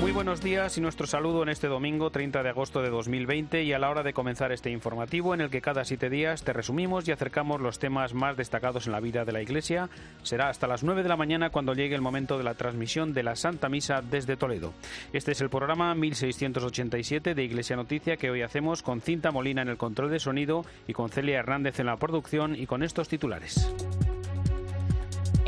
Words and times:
Muy 0.00 0.12
buenos 0.12 0.40
días 0.40 0.78
y 0.78 0.80
nuestro 0.80 1.06
saludo 1.06 1.42
en 1.42 1.50
este 1.50 1.66
domingo 1.66 2.08
30 2.08 2.42
de 2.42 2.48
agosto 2.48 2.80
de 2.80 2.88
2020 2.88 3.64
y 3.64 3.74
a 3.74 3.78
la 3.78 3.90
hora 3.90 4.02
de 4.02 4.14
comenzar 4.14 4.50
este 4.50 4.70
informativo 4.70 5.34
en 5.34 5.42
el 5.42 5.50
que 5.50 5.60
cada 5.60 5.84
siete 5.84 6.08
días 6.08 6.42
te 6.42 6.54
resumimos 6.54 7.06
y 7.06 7.12
acercamos 7.12 7.60
los 7.60 7.78
temas 7.78 8.14
más 8.14 8.34
destacados 8.34 8.86
en 8.86 8.92
la 8.92 9.00
vida 9.00 9.26
de 9.26 9.32
la 9.32 9.42
Iglesia. 9.42 9.90
Será 10.22 10.48
hasta 10.48 10.66
las 10.66 10.82
9 10.82 11.02
de 11.02 11.10
la 11.10 11.18
mañana 11.18 11.50
cuando 11.50 11.74
llegue 11.74 11.94
el 11.94 12.00
momento 12.00 12.38
de 12.38 12.44
la 12.44 12.54
transmisión 12.54 13.12
de 13.12 13.24
la 13.24 13.36
Santa 13.36 13.68
Misa 13.68 14.00
desde 14.00 14.38
Toledo. 14.38 14.72
Este 15.12 15.32
es 15.32 15.40
el 15.42 15.50
programa 15.50 15.94
1687 15.94 17.34
de 17.34 17.44
Iglesia 17.44 17.76
Noticia 17.76 18.16
que 18.16 18.30
hoy 18.30 18.40
hacemos 18.40 18.82
con 18.82 19.02
Cinta 19.02 19.30
Molina 19.32 19.60
en 19.60 19.68
el 19.68 19.76
control 19.76 20.10
de 20.10 20.18
sonido 20.18 20.64
y 20.88 20.94
con 20.94 21.10
Celia 21.10 21.40
Hernández 21.40 21.78
en 21.78 21.86
la 21.86 21.98
producción 21.98 22.56
y 22.56 22.66
con 22.66 22.82
estos 22.82 23.06
titulares. 23.08 23.70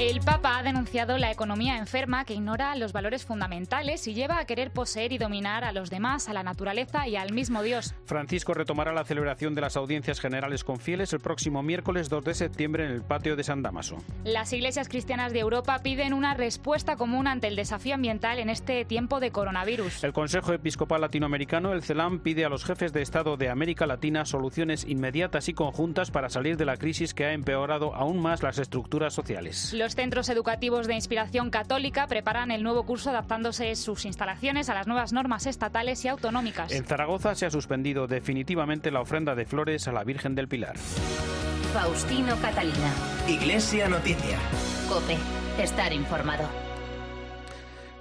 El 0.02 0.18
Papa 0.18 0.58
ha 0.58 0.64
denunciado 0.64 1.16
la 1.16 1.30
economía 1.30 1.78
enferma 1.78 2.24
que 2.24 2.34
ignora 2.34 2.74
los 2.74 2.92
valores 2.92 3.24
fundamentales 3.24 4.08
y 4.08 4.14
lleva 4.14 4.40
a 4.40 4.46
querer 4.46 4.72
poseer 4.72 5.12
y 5.12 5.18
dominar 5.18 5.62
a 5.62 5.70
los 5.70 5.90
demás, 5.90 6.28
a 6.28 6.32
la 6.32 6.42
naturaleza 6.42 7.06
y 7.06 7.14
al 7.14 7.32
mismo 7.32 7.62
Dios. 7.62 7.94
Francisco 8.04 8.52
retomará 8.52 8.92
la 8.92 9.04
celebración 9.04 9.54
de 9.54 9.60
las 9.60 9.76
audiencias 9.76 10.18
generales 10.18 10.64
con 10.64 10.80
fieles 10.80 11.12
el 11.12 11.20
próximo 11.20 11.62
miércoles 11.62 12.08
2 12.08 12.24
de 12.24 12.34
septiembre 12.34 12.84
en 12.84 12.90
el 12.90 13.02
patio 13.02 13.36
de 13.36 13.44
San 13.44 13.62
Damaso. 13.62 13.96
Las 14.24 14.52
iglesias 14.52 14.88
cristianas 14.88 15.32
de 15.32 15.38
Europa 15.38 15.78
piden 15.84 16.14
una 16.14 16.34
respuesta 16.34 16.96
común 16.96 17.28
ante 17.28 17.46
el 17.46 17.54
desafío 17.54 17.94
ambiental 17.94 18.40
en 18.40 18.50
este 18.50 18.84
tiempo 18.84 19.20
de 19.20 19.30
coronavirus. 19.30 20.02
El 20.02 20.12
Consejo 20.12 20.52
Episcopal 20.52 21.00
Latinoamericano, 21.00 21.72
el 21.72 21.84
CELAM, 21.84 22.18
pide 22.18 22.44
a 22.44 22.48
los 22.48 22.64
jefes 22.64 22.92
de 22.92 23.02
Estado 23.02 23.36
de 23.36 23.50
América 23.50 23.86
Latina 23.86 24.24
soluciones 24.24 24.84
inmediatas 24.84 25.48
y 25.48 25.54
conjuntas 25.54 26.10
para 26.10 26.28
salir 26.28 26.56
de 26.56 26.64
la 26.64 26.76
crisis 26.76 27.14
que 27.14 27.26
ha 27.26 27.34
empeorado 27.34 27.94
aún 27.94 28.20
más 28.20 28.42
las 28.42 28.58
estructuras 28.58 29.14
sociales. 29.14 29.72
Los 29.72 29.91
centros 29.94 30.28
educativos 30.28 30.86
de 30.86 30.94
inspiración 30.94 31.50
católica 31.50 32.06
preparan 32.06 32.50
el 32.50 32.62
nuevo 32.62 32.84
curso 32.84 33.10
adaptándose 33.10 33.74
sus 33.76 34.04
instalaciones 34.04 34.68
a 34.68 34.74
las 34.74 34.86
nuevas 34.86 35.12
normas 35.12 35.46
estatales 35.46 36.04
y 36.04 36.08
autonómicas. 36.08 36.72
En 36.72 36.84
Zaragoza 36.84 37.34
se 37.34 37.46
ha 37.46 37.50
suspendido 37.50 38.06
definitivamente 38.06 38.90
la 38.90 39.00
ofrenda 39.00 39.34
de 39.34 39.44
flores 39.44 39.88
a 39.88 39.92
la 39.92 40.04
Virgen 40.04 40.34
del 40.34 40.48
Pilar. 40.48 40.76
Faustino 41.72 42.36
Catalina. 42.36 42.92
Iglesia 43.26 43.88
Noticia. 43.88 44.38
Cope, 44.88 45.16
estar 45.58 45.92
informado. 45.92 46.71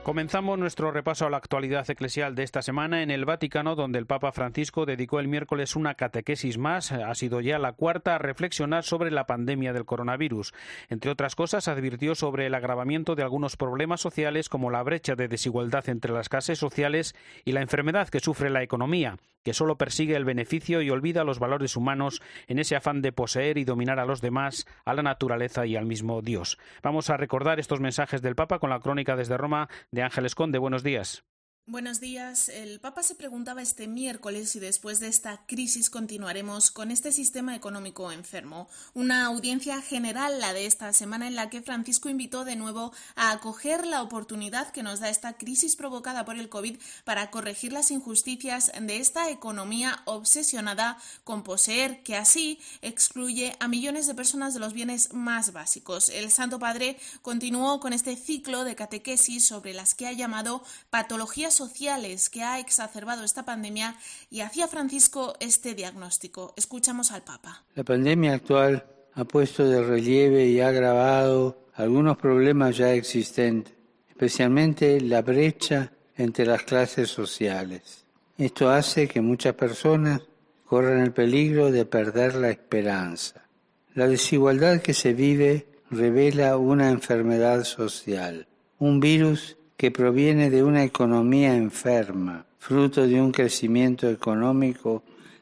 Comenzamos 0.04 0.58
nuestro 0.58 0.90
repaso 0.90 1.28
a 1.28 1.30
la 1.30 1.38
actualidad 1.38 1.88
eclesial 1.88 2.34
de 2.34 2.42
esta 2.42 2.64
semana 2.64 3.04
en 3.04 3.12
el 3.12 3.24
Vaticano, 3.24 3.76
donde 3.76 4.00
el 4.00 4.08
Papa 4.08 4.32
Francisco 4.32 4.88
dedicó 4.88 5.20
el 5.20 5.28
miércoles 5.28 5.76
una 5.76 5.94
catequesis 5.94 6.58
más. 6.58 6.92
Ha 6.92 7.14
sido 7.14 7.40
ya 7.40 7.60
la 7.60 7.74
cuarta 7.74 8.16
a 8.16 8.18
reflexionar 8.18 8.84
sobre 8.84 9.12
la 9.12 9.28
pandemia 9.28 9.74
del 9.74 9.86
coronavirus. 9.86 10.56
Entre 10.90 11.12
otras 11.12 11.36
cosas, 11.36 11.68
advirtió 11.68 12.16
sobre 12.16 12.48
el 12.48 12.56
agravamiento 12.56 13.14
de 13.14 13.22
algunos 13.22 13.58
problemas 13.58 14.02
sociales 14.02 14.50
como 14.50 14.72
la 14.72 14.82
brecha 14.82 15.14
de 15.14 15.28
desigualdad 15.28 15.88
entre 15.88 16.14
las 16.14 16.30
clases 16.30 16.58
sociales 16.58 17.16
y 17.46 17.52
la 17.52 17.62
enfermedad 17.62 18.10
que 18.10 18.20
sufre 18.22 18.50
la 18.50 18.64
economía, 18.64 19.18
que 19.44 19.54
solo 19.54 19.78
persigue 19.78 20.16
el 20.16 20.26
beneficio 20.26 20.82
y 20.82 20.90
olvida 20.90 21.24
los 21.24 21.40
valores 21.40 21.76
humanos 21.76 22.22
en 22.48 22.60
ese 22.60 22.76
afán 22.76 23.02
de 23.02 23.12
poseer 23.12 23.58
y 23.58 23.66
dominar 23.66 24.00
a 24.00 24.06
los 24.06 24.22
demás, 24.22 24.66
a 24.86 24.94
la 24.94 25.04
naturaleza 25.04 25.66
y 25.66 25.76
al 25.76 25.86
mismo 25.86 26.22
Dios. 26.22 26.58
Vamos 26.84 27.10
a 27.10 27.18
recordar 27.18 27.60
estos 27.60 27.80
mensajes 27.80 28.22
del 28.22 28.36
Papa 28.36 28.60
con 28.60 28.70
la 28.70 28.80
crónica 28.80 29.16
desde 29.16 29.38
Roma 29.38 29.70
de 29.92 30.04
Ángeles 30.04 30.36
Conde. 30.36 30.58
Buenos 30.58 30.84
días. 30.84 31.24
Buenos 31.68 32.00
días. 32.00 32.50
El 32.50 32.80
Papa 32.80 33.04
se 33.04 33.14
preguntaba 33.14 33.62
este 33.62 33.88
miércoles 33.88 34.50
si 34.50 34.60
después 34.60 35.00
de 35.00 35.08
esta 35.08 35.46
crisis 35.46 35.92
continuaremos 35.92 36.72
con 36.72 36.90
este 36.90 37.12
sistema 37.12 37.56
económico 37.56 38.12
enfermo. 38.12 38.68
Una 38.96 39.28
audiencia 39.28 39.80
general, 39.80 40.40
la 40.40 40.54
de 40.54 40.66
esta 40.66 40.92
semana, 40.92 41.28
en 41.28 41.36
la 41.36 41.52
que 41.52 41.62
Francisco 41.62 42.10
invitó 42.10 42.46
de 42.46 42.56
nuevo 42.56 42.92
a 43.16 43.30
acoger 43.30 43.86
la 43.86 44.02
oportunidad 44.02 44.72
que 44.72 44.82
nos 44.82 45.02
da 45.02 45.10
esta 45.10 45.38
crisis 45.38 45.76
provocada 45.76 46.26
por 46.26 46.36
el 46.36 46.50
COVID 46.50 46.80
para 47.06 47.30
corregir 47.30 47.72
las 47.74 47.92
injusticias 47.92 48.72
de 48.82 48.98
esta 48.98 49.30
economía 49.30 50.02
obsesionada 50.06 50.98
con 51.24 51.44
poseer, 51.44 52.02
que 52.02 52.16
así 52.16 52.60
excluye 52.82 53.56
a 53.60 53.68
millones 53.68 54.08
de 54.08 54.16
personas 54.16 54.56
de 54.56 54.60
los 54.60 54.74
bienes 54.74 55.14
más 55.14 55.54
básicos. 55.54 56.10
El 56.10 56.32
Santo 56.32 56.58
Padre 56.58 56.98
continuó 57.22 57.80
con 57.80 57.94
este 57.94 58.16
ciclo 58.16 58.64
de 58.64 58.76
catequesis 58.76 59.46
sobre 59.46 59.76
las 59.76 59.94
que 59.94 60.08
ha 60.08 60.12
llamado 60.12 60.64
patologías 60.90 61.51
sociales 61.54 62.30
que 62.30 62.44
ha 62.44 62.60
exacerbado 62.60 63.24
esta 63.24 63.46
pandemia 63.46 63.96
y 64.30 64.42
hacía 64.42 64.68
Francisco 64.68 65.36
este 65.40 65.76
diagnóstico. 65.76 66.54
Escuchamos 66.58 67.12
al 67.12 67.24
Papa. 67.24 67.64
La 67.76 67.84
pandemia 67.84 68.34
actual 68.34 68.86
ha 69.14 69.24
puesto 69.24 69.66
de 69.66 69.84
relieve 69.84 70.48
y 70.48 70.60
ha 70.60 70.70
agravado 70.70 71.66
algunos 71.76 72.18
problemas 72.18 72.78
ya 72.78 72.94
existentes, 72.94 73.74
especialmente 74.10 75.02
la 75.02 75.22
brecha 75.22 75.92
entre 76.16 76.46
las 76.46 76.64
clases 76.64 77.10
sociales. 77.10 78.06
Esto 78.38 78.70
hace 78.70 79.08
que 79.08 79.22
muchas 79.22 79.54
personas 79.56 80.22
corran 80.66 81.02
el 81.02 81.12
peligro 81.12 81.72
de 81.72 81.86
perder 81.86 82.36
la 82.36 82.50
esperanza. 82.50 83.46
La 83.94 84.08
desigualdad 84.08 84.82
que 84.82 84.94
se 84.94 85.14
vive 85.14 85.68
revela 85.90 86.58
una 86.58 86.90
enfermedad 86.90 87.66
social, 87.66 88.48
un 88.80 89.00
virus 89.00 89.58
que 89.82 89.90
proviene 89.90 90.52
de 90.52 90.64
una 90.64 90.84
economía 90.84 91.56
enferma, 91.56 92.46
fruto 92.60 93.08
de 93.08 93.20
un 93.20 93.32
crecimiento 93.32 94.08
económico 94.08 95.02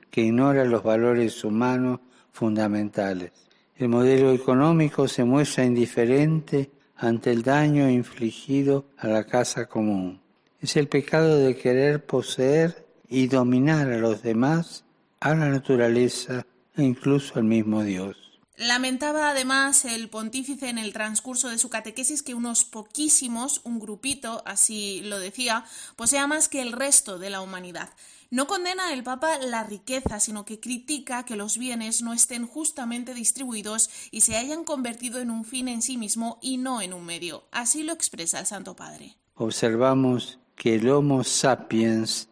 que 0.09 0.21
ignora 0.21 0.63
los 0.63 0.81
valores 0.81 1.43
humanos 1.43 1.99
fundamentales. 2.31 3.33
El 3.75 3.89
modelo 3.89 4.31
económico 4.31 5.09
se 5.09 5.25
muestra 5.25 5.65
indiferente 5.65 6.71
ante 6.95 7.31
el 7.31 7.43
daño 7.43 7.89
infligido 7.89 8.85
a 8.97 9.09
la 9.09 9.25
casa 9.25 9.65
común. 9.65 10.21
Es 10.61 10.77
el 10.77 10.87
pecado 10.87 11.37
de 11.37 11.57
querer 11.57 12.05
poseer 12.05 12.87
y 13.09 13.27
dominar 13.27 13.91
a 13.91 13.97
los 13.97 14.23
demás, 14.23 14.85
a 15.19 15.35
la 15.35 15.49
naturaleza 15.49 16.45
e 16.77 16.83
incluso 16.83 17.39
al 17.39 17.43
mismo 17.43 17.83
Dios. 17.83 18.28
Lamentaba 18.59 19.29
además 19.29 19.85
el 19.85 20.09
pontífice 20.09 20.67
en 20.67 20.77
el 20.77 20.91
transcurso 20.91 21.47
de 21.47 21.57
su 21.57 21.69
catequesis 21.69 22.21
que 22.21 22.33
unos 22.33 22.65
poquísimos, 22.65 23.61
un 23.63 23.79
grupito, 23.79 24.43
así 24.45 24.99
lo 25.05 25.17
decía, 25.17 25.63
posea 25.95 26.27
más 26.27 26.49
que 26.49 26.61
el 26.61 26.73
resto 26.73 27.19
de 27.19 27.29
la 27.29 27.39
humanidad. 27.39 27.89
No 28.31 28.47
condena 28.47 28.91
el 28.91 29.01
Papa 29.01 29.37
la 29.37 29.63
riqueza, 29.63 30.19
sino 30.19 30.43
que 30.43 30.59
critica 30.59 31.23
que 31.23 31.37
los 31.37 31.57
bienes 31.57 32.01
no 32.01 32.11
estén 32.11 32.45
justamente 32.45 33.13
distribuidos 33.13 33.89
y 34.11 34.21
se 34.21 34.35
hayan 34.35 34.65
convertido 34.65 35.21
en 35.21 35.31
un 35.31 35.45
fin 35.45 35.69
en 35.69 35.81
sí 35.81 35.95
mismo 35.95 36.37
y 36.41 36.57
no 36.57 36.81
en 36.81 36.93
un 36.93 37.05
medio. 37.05 37.45
Así 37.51 37.83
lo 37.83 37.93
expresa 37.93 38.41
el 38.41 38.45
Santo 38.45 38.75
Padre. 38.75 39.15
Observamos 39.35 40.37
que 40.57 40.75
el 40.75 40.89
Homo 40.89 41.23
sapiens, 41.23 42.27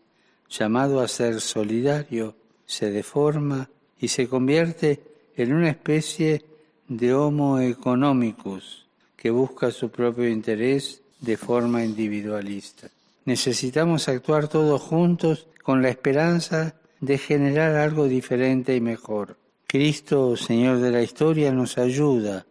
llamado 0.50 1.00
a 1.00 1.08
ser 1.08 1.40
solidario, 1.40 2.36
se 2.66 2.92
deforma 2.92 3.70
y 3.98 4.10
se 4.10 4.28
convierte 4.28 5.17
en 5.38 5.54
una 5.54 5.70
especie 5.70 6.44
de 6.88 7.14
homo 7.14 7.60
economicus 7.60 8.88
que 9.16 9.30
busca 9.30 9.72
su 9.72 9.90
propio 9.90 10.28
interés 10.28 11.02
de 11.20 11.38
forma 11.38 11.84
individualista. 11.84 12.90
Necesitamos 13.26 14.08
actuar 14.10 14.48
todos 14.48 14.82
juntos 14.82 15.48
con 15.62 15.82
la 15.82 15.90
esperanza 15.90 16.76
de 17.00 17.18
generar 17.18 17.76
algo 17.76 18.08
diferente 18.08 18.76
y 18.76 18.82
mejor. 18.82 19.38
Cristo, 19.68 20.36
Señor 20.38 20.80
de 20.80 20.92
la 20.92 21.04
historia, 21.04 21.52
nos 21.52 21.78
ayuda 21.78 22.46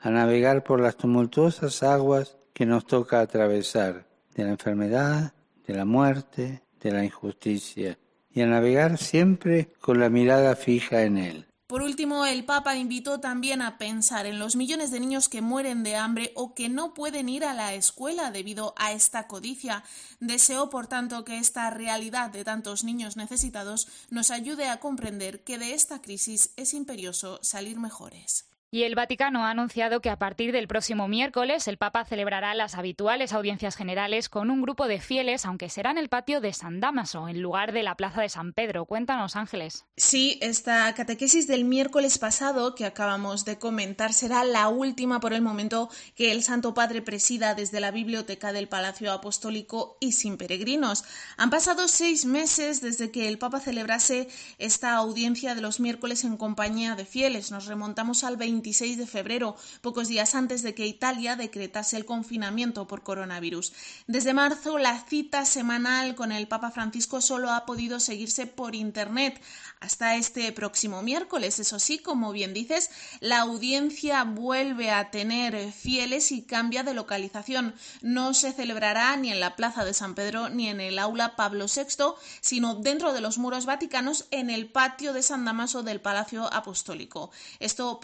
a 0.00 0.10
navegar 0.10 0.64
por 0.64 0.80
las 0.80 0.96
tumultuosas 0.96 1.82
aguas 1.82 2.36
que 2.52 2.66
nos 2.66 2.86
toca 2.86 3.20
atravesar, 3.20 4.06
de 4.34 4.44
la 4.44 4.50
enfermedad, 4.50 5.32
de 5.66 5.74
la 5.74 5.84
muerte, 5.84 6.62
de 6.80 6.90
la 6.90 7.04
injusticia, 7.04 7.98
y 8.34 8.40
a 8.40 8.46
navegar 8.46 8.98
siempre 8.98 9.68
con 9.80 10.00
la 10.00 10.08
mirada 10.08 10.56
fija 10.56 11.02
en 11.02 11.18
Él. 11.18 11.46
Por 11.72 11.80
último, 11.80 12.26
el 12.26 12.44
Papa 12.44 12.76
invitó 12.76 13.18
también 13.18 13.62
a 13.62 13.78
pensar 13.78 14.26
en 14.26 14.38
los 14.38 14.56
millones 14.56 14.90
de 14.90 15.00
niños 15.00 15.30
que 15.30 15.40
mueren 15.40 15.82
de 15.84 15.96
hambre 15.96 16.30
o 16.34 16.54
que 16.54 16.68
no 16.68 16.92
pueden 16.92 17.30
ir 17.30 17.46
a 17.46 17.54
la 17.54 17.72
escuela 17.72 18.30
debido 18.30 18.74
a 18.76 18.92
esta 18.92 19.26
codicia. 19.26 19.82
Deseó, 20.20 20.68
por 20.68 20.86
tanto, 20.86 21.24
que 21.24 21.38
esta 21.38 21.70
realidad 21.70 22.28
de 22.28 22.44
tantos 22.44 22.84
niños 22.84 23.16
necesitados 23.16 23.88
nos 24.10 24.30
ayude 24.30 24.68
a 24.68 24.80
comprender 24.80 25.44
que 25.44 25.56
de 25.56 25.72
esta 25.72 26.02
crisis 26.02 26.50
es 26.58 26.74
imperioso 26.74 27.38
salir 27.42 27.78
mejores. 27.78 28.51
Y 28.74 28.84
el 28.84 28.94
Vaticano 28.94 29.44
ha 29.44 29.50
anunciado 29.50 30.00
que 30.00 30.08
a 30.08 30.18
partir 30.18 30.50
del 30.50 30.66
próximo 30.66 31.06
miércoles 31.06 31.68
el 31.68 31.76
Papa 31.76 32.06
celebrará 32.06 32.54
las 32.54 32.74
habituales 32.74 33.34
audiencias 33.34 33.76
generales 33.76 34.30
con 34.30 34.50
un 34.50 34.62
grupo 34.62 34.88
de 34.88 34.98
fieles, 34.98 35.44
aunque 35.44 35.68
será 35.68 35.90
en 35.90 35.98
el 35.98 36.08
patio 36.08 36.40
de 36.40 36.54
San 36.54 36.80
Damaso, 36.80 37.28
en 37.28 37.42
lugar 37.42 37.72
de 37.72 37.82
la 37.82 37.96
plaza 37.96 38.22
de 38.22 38.30
San 38.30 38.54
Pedro. 38.54 38.86
Cuéntanos, 38.86 39.36
Ángeles. 39.36 39.84
Sí, 39.98 40.38
esta 40.40 40.90
catequesis 40.94 41.46
del 41.46 41.66
miércoles 41.66 42.18
pasado 42.18 42.74
que 42.74 42.86
acabamos 42.86 43.44
de 43.44 43.58
comentar 43.58 44.14
será 44.14 44.42
la 44.42 44.68
última 44.68 45.20
por 45.20 45.34
el 45.34 45.42
momento 45.42 45.90
que 46.14 46.32
el 46.32 46.42
Santo 46.42 46.72
Padre 46.72 47.02
presida 47.02 47.54
desde 47.54 47.78
la 47.78 47.90
biblioteca 47.90 48.54
del 48.54 48.68
Palacio 48.68 49.12
Apostólico 49.12 49.98
y 50.00 50.12
sin 50.12 50.38
peregrinos. 50.38 51.04
Han 51.36 51.50
pasado 51.50 51.88
seis 51.88 52.24
meses 52.24 52.80
desde 52.80 53.10
que 53.10 53.28
el 53.28 53.36
Papa 53.36 53.60
celebrase 53.60 54.28
esta 54.56 54.94
audiencia 54.94 55.54
de 55.54 55.60
los 55.60 55.78
miércoles 55.78 56.24
en 56.24 56.38
compañía 56.38 56.94
de 56.94 57.04
fieles. 57.04 57.50
Nos 57.50 57.66
remontamos 57.66 58.24
al 58.24 58.38
20 58.38 58.61
26 58.62 58.96
de 58.96 59.08
febrero, 59.08 59.56
pocos 59.80 60.06
días 60.06 60.36
antes 60.36 60.62
de 60.62 60.72
que 60.72 60.86
Italia 60.86 61.34
decretase 61.34 61.96
el 61.96 62.04
confinamiento 62.04 62.86
por 62.86 63.02
coronavirus. 63.02 63.72
Desde 64.06 64.34
marzo, 64.34 64.78
la 64.78 65.00
cita 65.00 65.44
semanal 65.44 66.14
con 66.14 66.30
el 66.30 66.46
Papa 66.46 66.70
Francisco 66.70 67.20
solo 67.20 67.50
ha 67.50 67.66
podido 67.66 67.98
seguirse 67.98 68.46
por 68.46 68.76
Internet 68.76 69.42
hasta 69.80 70.14
este 70.14 70.52
próximo 70.52 71.02
miércoles. 71.02 71.58
Eso 71.58 71.80
sí, 71.80 71.98
como 71.98 72.30
bien 72.30 72.54
dices, 72.54 72.90
la 73.18 73.40
audiencia 73.40 74.22
vuelve 74.22 74.92
a 74.92 75.10
tener 75.10 75.72
fieles 75.72 76.30
y 76.30 76.42
cambia 76.42 76.84
de 76.84 76.94
localización. 76.94 77.74
No 78.00 78.32
se 78.32 78.52
celebrará 78.52 79.16
ni 79.16 79.32
en 79.32 79.40
la 79.40 79.56
Plaza 79.56 79.84
de 79.84 79.92
San 79.92 80.14
Pedro 80.14 80.50
ni 80.50 80.68
en 80.68 80.80
el 80.80 81.00
aula 81.00 81.34
Pablo 81.34 81.66
VI, 81.66 82.14
sino 82.40 82.76
dentro 82.76 83.12
de 83.12 83.20
los 83.20 83.38
muros 83.38 83.66
vaticanos 83.66 84.26
en 84.30 84.50
el 84.50 84.70
patio 84.70 85.12
de 85.12 85.24
San 85.24 85.44
Damaso 85.44 85.82
del 85.82 86.00
Palacio 86.00 86.52
Apostólico. 86.52 87.32
Esto 87.58 87.98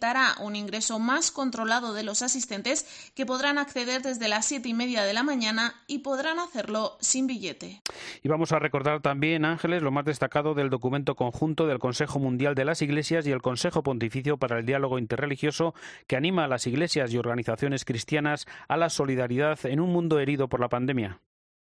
posibilitará 0.00 0.42
un 0.42 0.56
ingreso 0.56 0.98
más 0.98 1.30
controlado 1.30 1.92
de 1.92 2.02
los 2.02 2.22
asistentes 2.22 2.86
que 3.14 3.26
podrán 3.26 3.58
acceder 3.58 4.00
desde 4.02 4.28
las 4.28 4.46
siete 4.46 4.68
y 4.68 4.74
media 4.74 5.04
de 5.04 5.12
la 5.12 5.22
mañana 5.22 5.74
y 5.86 5.98
podrán 5.98 6.38
hacerlo 6.38 6.96
sin 7.00 7.26
billete. 7.26 7.82
Y 8.22 8.28
vamos 8.28 8.52
a 8.52 8.58
recordar 8.58 9.00
también, 9.02 9.44
Ángeles, 9.44 9.82
lo 9.82 9.90
más 9.90 10.06
destacado 10.06 10.54
del 10.54 10.70
documento 10.70 11.14
conjunto 11.14 11.66
del 11.66 11.78
Consejo 11.78 12.18
Mundial 12.18 12.54
de 12.54 12.64
las 12.64 12.80
Iglesias 12.80 13.26
y 13.26 13.32
el 13.32 13.42
Consejo 13.42 13.82
Pontificio 13.82 14.38
para 14.38 14.58
el 14.58 14.66
Diálogo 14.66 14.98
Interreligioso 14.98 15.74
que 16.06 16.16
anima 16.16 16.44
a 16.44 16.48
las 16.48 16.66
iglesias 16.66 17.12
y 17.12 17.18
organizaciones 17.18 17.84
cristianas 17.84 18.46
a 18.68 18.76
la 18.76 18.88
solidaridad 18.88 19.58
en 19.64 19.80
un 19.80 19.92
mundo 19.92 20.18
herido 20.18 20.48
por 20.48 20.60
la 20.60 20.68
pandemia. 20.68 21.20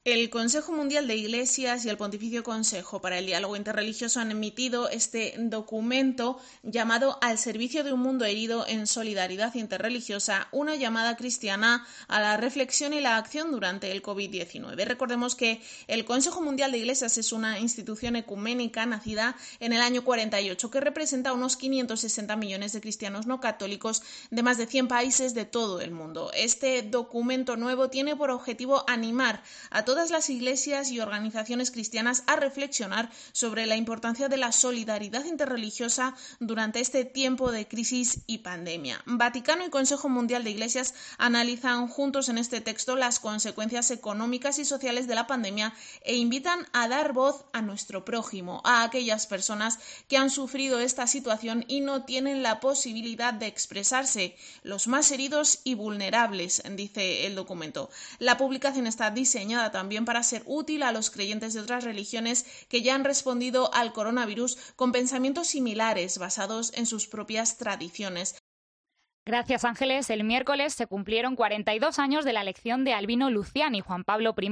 El 0.08 0.30
Consejo 0.30 0.72
Mundial 0.72 1.06
de 1.06 1.18
Iglesias 1.18 1.84
y 1.84 1.90
el 1.90 1.98
Pontificio 1.98 2.42
Consejo 2.42 3.02
para 3.02 3.20
el 3.20 3.26
Diálogo 3.26 3.58
Interreligioso 3.58 4.22
han 4.22 4.32
emitido 4.32 4.88
este 4.88 5.34
documento 5.38 6.40
llamado 6.64 7.18
Al 7.22 7.38
servicio 7.38 7.84
de 7.84 7.92
un 7.92 8.00
mundo 8.00 8.24
herido 8.24 8.66
en 8.66 8.88
solidaridad 8.88 9.54
interreligiosa, 9.56 10.48
una 10.54 10.78
llamada 10.78 11.18
cristiana 11.18 11.86
a 12.08 12.22
la 12.22 12.38
reflexión 12.38 12.94
y 12.94 13.02
la 13.02 13.18
acción 13.18 13.52
durante 13.52 13.92
el 13.92 14.02
COVID-19. 14.02 14.86
Recordemos 14.86 15.36
que 15.36 15.62
el 15.88 16.06
Consejo 16.06 16.42
Mundial 16.42 16.72
de 16.72 16.78
Iglesias 16.78 17.18
es 17.18 17.34
una 17.34 17.60
institución 17.60 18.16
ecuménica 18.16 18.86
nacida 18.86 19.36
en 19.60 19.74
el 19.74 19.82
año 19.82 20.06
48 20.06 20.72
que 20.72 20.80
representa 20.80 21.34
unos 21.34 21.58
560 21.58 22.34
millones 22.38 22.72
de 22.72 22.80
cristianos 22.80 23.28
no 23.28 23.42
católicos 23.42 24.04
de 24.32 24.42
más 24.42 24.58
de 24.58 24.68
100 24.68 24.88
países 24.88 25.34
de 25.34 25.44
todo 25.44 25.82
el 25.82 25.92
mundo. 25.92 26.32
Este 26.34 26.82
documento 26.82 27.58
nuevo 27.58 27.90
tiene 27.90 28.16
por 28.16 28.32
objetivo 28.32 28.86
animar 28.88 29.44
a 29.70 29.84
todos 29.84 29.97
todas 29.98 30.12
las 30.12 30.30
iglesias 30.30 30.92
y 30.92 31.00
organizaciones 31.00 31.72
cristianas 31.72 32.22
a 32.28 32.36
reflexionar 32.36 33.10
sobre 33.32 33.66
la 33.66 33.78
importancia 33.78 34.30
de 34.30 34.38
la 34.38 34.52
solidaridad 34.52 35.26
interreligiosa 35.26 36.14
durante 36.40 36.82
este 36.82 37.04
tiempo 37.04 37.52
de 37.52 37.68
crisis 37.68 38.20
y 38.28 38.38
pandemia. 38.38 39.02
Vaticano 39.08 39.66
y 39.66 39.72
Consejo 39.72 40.08
Mundial 40.08 40.44
de 40.44 40.52
Iglesias 40.52 40.94
analizan 41.18 41.88
juntos 41.88 42.30
en 42.30 42.38
este 42.38 42.62
texto 42.62 42.96
las 42.96 43.20
consecuencias 43.20 43.90
económicas 43.90 44.60
y 44.60 44.66
sociales 44.66 45.08
de 45.08 45.16
la 45.16 45.26
pandemia 45.26 45.74
e 46.02 46.16
invitan 46.16 46.68
a 46.74 46.88
dar 46.88 47.14
voz 47.14 47.46
a 47.52 47.64
nuestro 47.64 48.06
prójimo, 48.06 48.62
a 48.66 48.84
aquellas 48.84 49.26
personas 49.26 49.80
que 50.08 50.18
han 50.18 50.30
sufrido 50.30 50.80
esta 50.80 51.08
situación 51.08 51.66
y 51.68 51.80
no 51.80 52.04
tienen 52.04 52.44
la 52.44 52.60
posibilidad 52.60 53.34
de 53.34 53.48
expresarse, 53.48 54.36
los 54.62 54.88
más 54.88 55.10
heridos 55.10 55.62
y 55.64 55.74
vulnerables, 55.74 56.62
dice 56.76 57.26
el 57.26 57.34
documento. 57.34 57.90
La 58.20 58.38
publicación 58.38 58.86
está 58.86 59.10
diseñada 59.10 59.72
también 59.72 59.87
también 59.88 60.04
para 60.04 60.22
ser 60.22 60.44
útil 60.46 60.84
a 60.84 60.92
los 60.92 61.10
creyentes 61.10 61.54
de 61.54 61.62
otras 61.62 61.86
religiones 61.86 62.46
que 62.68 62.82
ya 62.82 62.94
han 62.94 63.06
respondido 63.06 63.74
al 63.74 63.94
coronavirus 63.94 64.58
con 64.76 64.92
pensamientos 64.92 65.48
similares 65.48 66.18
basados 66.18 66.74
en 66.76 66.86
sus 66.86 67.08
propias 67.08 67.58
tradiciones. 67.58 68.36
Gracias, 69.26 69.64
Ángeles. 69.64 70.10
El 70.10 70.26
miércoles 70.26 70.74
se 70.74 70.88
cumplieron 70.88 71.38
42 71.38 72.00
años 72.00 72.26
de 72.26 72.34
la 72.34 72.42
elección 72.42 72.84
de 72.84 72.94
Albino 72.94 73.30
Luciani, 73.30 73.80
Juan 73.80 74.04
Pablo 74.04 74.36
I, 74.38 74.52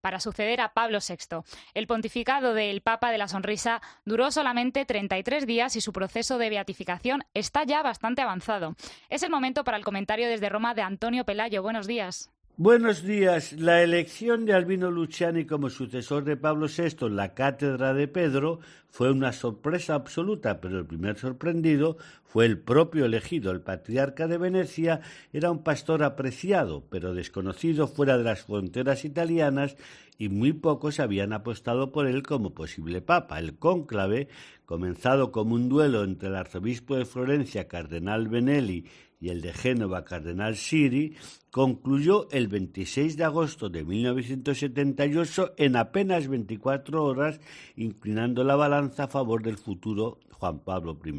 para 0.00 0.18
suceder 0.18 0.60
a 0.60 0.72
Pablo 0.72 0.98
VI. 0.98 1.44
El 1.74 1.86
pontificado 1.86 2.54
del 2.54 2.80
Papa 2.80 3.12
de 3.12 3.18
la 3.18 3.28
Sonrisa 3.28 3.80
duró 4.04 4.32
solamente 4.32 4.84
33 4.84 5.46
días 5.46 5.76
y 5.76 5.80
su 5.80 5.92
proceso 5.92 6.38
de 6.38 6.50
beatificación 6.50 7.22
está 7.34 7.62
ya 7.62 7.84
bastante 7.84 8.20
avanzado. 8.20 8.74
Es 9.08 9.22
el 9.22 9.30
momento 9.30 9.62
para 9.62 9.76
el 9.76 9.84
comentario 9.84 10.28
desde 10.28 10.48
Roma 10.48 10.74
de 10.74 10.82
Antonio 10.82 11.24
Pelayo. 11.24 11.62
Buenos 11.62 11.86
días. 11.86 12.32
Buenos 12.58 13.02
días. 13.02 13.54
La 13.54 13.82
elección 13.82 14.44
de 14.44 14.52
Albino 14.52 14.90
Luciani 14.90 15.46
como 15.46 15.70
sucesor 15.70 16.22
de 16.24 16.36
Pablo 16.36 16.66
VI 16.66 17.06
en 17.06 17.16
la 17.16 17.32
cátedra 17.32 17.94
de 17.94 18.08
Pedro 18.08 18.60
fue 18.90 19.10
una 19.10 19.32
sorpresa 19.32 19.94
absoluta, 19.94 20.60
pero 20.60 20.78
el 20.78 20.84
primer 20.84 21.16
sorprendido 21.16 21.96
fue 22.24 22.44
el 22.44 22.58
propio 22.58 23.06
elegido. 23.06 23.52
El 23.52 23.62
patriarca 23.62 24.28
de 24.28 24.36
Venecia 24.36 25.00
era 25.32 25.50
un 25.50 25.62
pastor 25.62 26.02
apreciado, 26.02 26.84
pero 26.90 27.14
desconocido 27.14 27.88
fuera 27.88 28.18
de 28.18 28.24
las 28.24 28.42
fronteras 28.42 29.06
italianas 29.06 29.78
y 30.18 30.28
muy 30.28 30.52
pocos 30.52 31.00
habían 31.00 31.32
apostado 31.32 31.90
por 31.90 32.06
él 32.06 32.22
como 32.22 32.52
posible 32.52 33.00
papa. 33.00 33.38
El 33.38 33.56
cónclave, 33.56 34.28
comenzado 34.66 35.32
como 35.32 35.54
un 35.54 35.70
duelo 35.70 36.04
entre 36.04 36.28
el 36.28 36.36
arzobispo 36.36 36.96
de 36.96 37.06
Florencia, 37.06 37.66
cardenal 37.66 38.28
Benelli, 38.28 38.84
y 39.22 39.28
el 39.28 39.40
de 39.40 39.52
Génova, 39.52 40.04
cardenal 40.04 40.56
Siri, 40.56 41.14
concluyó 41.52 42.28
el 42.32 42.48
26 42.48 43.16
de 43.16 43.22
agosto 43.22 43.68
de 43.68 43.84
1978 43.84 45.54
en 45.58 45.76
apenas 45.76 46.26
24 46.26 47.04
horas, 47.04 47.40
inclinando 47.76 48.42
la 48.42 48.56
balanza 48.56 49.04
a 49.04 49.08
favor 49.08 49.44
del 49.44 49.58
futuro 49.58 50.18
Juan 50.32 50.58
Pablo 50.64 50.98
I. 51.04 51.12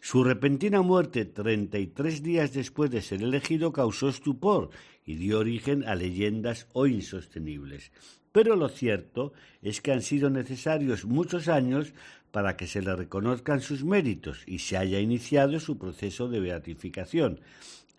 Su 0.00 0.22
repentina 0.22 0.82
muerte 0.82 1.24
33 1.24 2.22
días 2.22 2.52
después 2.52 2.90
de 2.90 3.00
ser 3.00 3.22
elegido 3.22 3.72
causó 3.72 4.10
estupor 4.10 4.68
y 5.06 5.14
dio 5.14 5.38
origen 5.38 5.84
a 5.84 5.94
leyendas 5.94 6.68
hoy 6.74 6.96
insostenibles. 6.96 7.90
Pero 8.32 8.54
lo 8.54 8.68
cierto 8.68 9.32
es 9.62 9.80
que 9.80 9.92
han 9.92 10.02
sido 10.02 10.28
necesarios 10.28 11.06
muchos 11.06 11.48
años 11.48 11.94
para 12.38 12.56
que 12.56 12.68
se 12.68 12.82
le 12.82 12.94
reconozcan 12.94 13.60
sus 13.60 13.82
méritos 13.82 14.44
y 14.46 14.60
se 14.60 14.76
haya 14.76 15.00
iniciado 15.00 15.58
su 15.58 15.76
proceso 15.76 16.28
de 16.28 16.38
beatificación. 16.38 17.40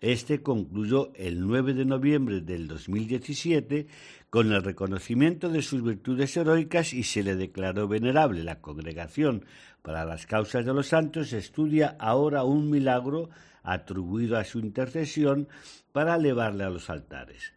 Este 0.00 0.40
concluyó 0.40 1.12
el 1.14 1.46
9 1.46 1.74
de 1.74 1.84
noviembre 1.84 2.40
del 2.40 2.66
2017 2.66 3.86
con 4.30 4.50
el 4.50 4.62
reconocimiento 4.62 5.50
de 5.50 5.60
sus 5.60 5.84
virtudes 5.84 6.34
heroicas 6.38 6.94
y 6.94 7.02
se 7.02 7.22
le 7.22 7.36
declaró 7.36 7.86
venerable. 7.86 8.42
La 8.42 8.62
Congregación 8.62 9.44
para 9.82 10.06
las 10.06 10.24
Causas 10.24 10.64
de 10.64 10.72
los 10.72 10.86
Santos 10.86 11.34
estudia 11.34 11.98
ahora 11.98 12.42
un 12.42 12.70
milagro 12.70 13.28
atribuido 13.62 14.38
a 14.38 14.44
su 14.44 14.58
intercesión 14.58 15.48
para 15.92 16.14
elevarle 16.16 16.64
a 16.64 16.70
los 16.70 16.88
altares. 16.88 17.52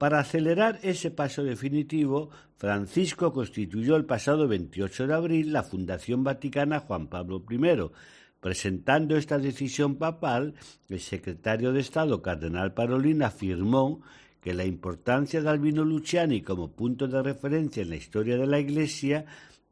Para 0.00 0.20
acelerar 0.20 0.78
ese 0.82 1.10
paso 1.10 1.44
definitivo, 1.44 2.30
Francisco 2.56 3.34
constituyó 3.34 3.96
el 3.96 4.06
pasado 4.06 4.48
28 4.48 5.06
de 5.06 5.12
abril 5.12 5.52
la 5.52 5.62
Fundación 5.62 6.24
Vaticana 6.24 6.80
Juan 6.80 7.08
Pablo 7.08 7.44
I. 7.50 7.60
Presentando 8.40 9.18
esta 9.18 9.36
decisión 9.36 9.96
papal, 9.96 10.54
el 10.88 11.00
secretario 11.00 11.74
de 11.74 11.80
Estado, 11.80 12.22
Cardenal 12.22 12.72
Parolin, 12.72 13.22
afirmó 13.22 14.00
que 14.40 14.54
la 14.54 14.64
importancia 14.64 15.42
de 15.42 15.50
Albino 15.50 15.84
Luciani 15.84 16.40
como 16.40 16.72
punto 16.72 17.06
de 17.06 17.22
referencia 17.22 17.82
en 17.82 17.90
la 17.90 17.96
historia 17.96 18.38
de 18.38 18.46
la 18.46 18.58
Iglesia 18.58 19.26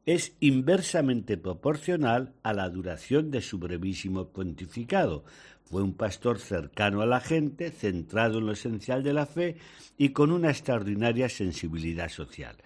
es 0.04 0.36
inversamente 0.40 1.38
proporcional 1.38 2.34
a 2.42 2.52
la 2.52 2.68
duración 2.68 3.30
de 3.30 3.40
su 3.40 3.58
brevísimo 3.58 4.28
pontificado, 4.28 5.24
fue 5.70 5.82
un 5.82 5.94
pastor 5.94 6.38
cercano 6.38 7.02
a 7.02 7.06
la 7.06 7.20
gente, 7.20 7.70
centrado 7.70 8.38
en 8.38 8.46
lo 8.46 8.52
esencial 8.52 9.02
de 9.02 9.12
la 9.12 9.26
fe 9.26 9.56
y 9.98 10.10
con 10.10 10.32
una 10.32 10.50
extraordinaria 10.50 11.28
sensibilidad 11.28 12.08
social. 12.08 12.56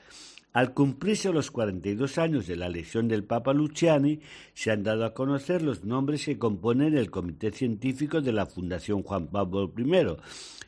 Al 0.52 0.75
cumplirse 0.75 1.32
los 1.32 1.50
42 1.50 2.18
años 2.18 2.47
de 2.47 2.56
la 2.56 2.66
elección 2.66 3.09
del 3.09 3.25
Papa 3.25 3.54
Luciani, 3.54 4.21
se 4.52 4.71
han 4.71 4.82
dado 4.82 5.06
a 5.06 5.14
conocer 5.14 5.62
los 5.62 5.82
nombres 5.82 6.26
que 6.26 6.38
componen 6.38 6.97
el 6.97 7.11
Comité 7.11 7.50
Científico 7.50 8.21
de 8.21 8.32
la 8.32 8.44
Fundación 8.44 9.02
Juan 9.02 9.28
Pablo 9.28 9.73
I. 9.76 10.16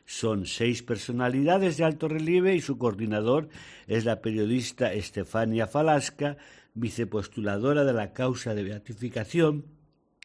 Son 0.06 0.46
seis 0.46 0.82
personalidades 0.82 1.76
de 1.76 1.84
alto 1.84 2.08
relieve 2.08 2.54
y 2.54 2.62
su 2.62 2.78
coordinador 2.78 3.48
es 3.86 4.06
la 4.06 4.22
periodista 4.22 4.92
Estefania 4.92 5.66
Falasca, 5.66 6.38
vicepostuladora 6.72 7.84
de 7.84 7.92
la 7.92 8.14
causa 8.14 8.54
de 8.54 8.64
beatificación 8.64 9.66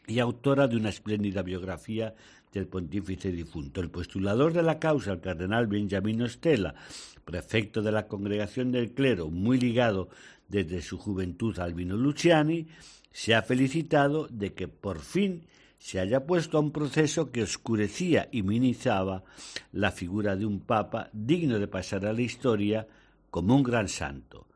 y 0.10 0.20
autora 0.20 0.68
de 0.68 0.76
una 0.76 0.90
espléndida 0.90 1.44
biografía 1.44 2.16
del 2.52 2.68
pontífice 2.68 3.32
difunto. 3.32 3.80
El 3.80 3.92
postulador 3.92 4.54
de 4.54 4.64
la 4.64 4.80
causa, 4.80 5.12
el 5.12 5.22
cardenal 5.22 5.68
Benjamino 5.68 6.28
Stella, 6.28 6.74
prefecto 7.24 7.82
de 7.82 7.92
la 7.92 8.08
Congregación 8.08 8.72
del 8.72 8.92
Clero, 8.92 9.30
muy 9.30 9.60
ligado 9.60 10.10
desde 10.48 10.82
su 10.82 10.98
juventud 10.98 11.58
a 11.60 11.66
Albino 11.66 11.96
Luciani, 11.96 12.68
se 13.12 13.36
ha 13.36 13.44
felicitado 13.44 14.28
de 14.30 14.54
que 14.54 14.68
por 14.68 15.00
fin 15.00 15.46
se 15.78 16.00
haya 16.00 16.26
puesto 16.26 16.58
a 16.58 16.62
un 16.62 16.72
proceso 16.72 17.32
que 17.32 17.44
oscurecía 17.44 18.28
y 18.32 18.44
minimizaba 18.44 19.24
la 19.72 19.92
figura 19.92 20.36
de 20.36 20.46
un 20.46 20.60
papa 20.60 21.10
digno 21.14 21.60
de 21.60 21.68
pasar 21.68 22.06
a 22.06 22.14
la 22.14 22.22
historia 22.22 22.88
como 23.30 23.56
un 23.56 23.64
gran 23.64 23.88
santo. 23.88 24.49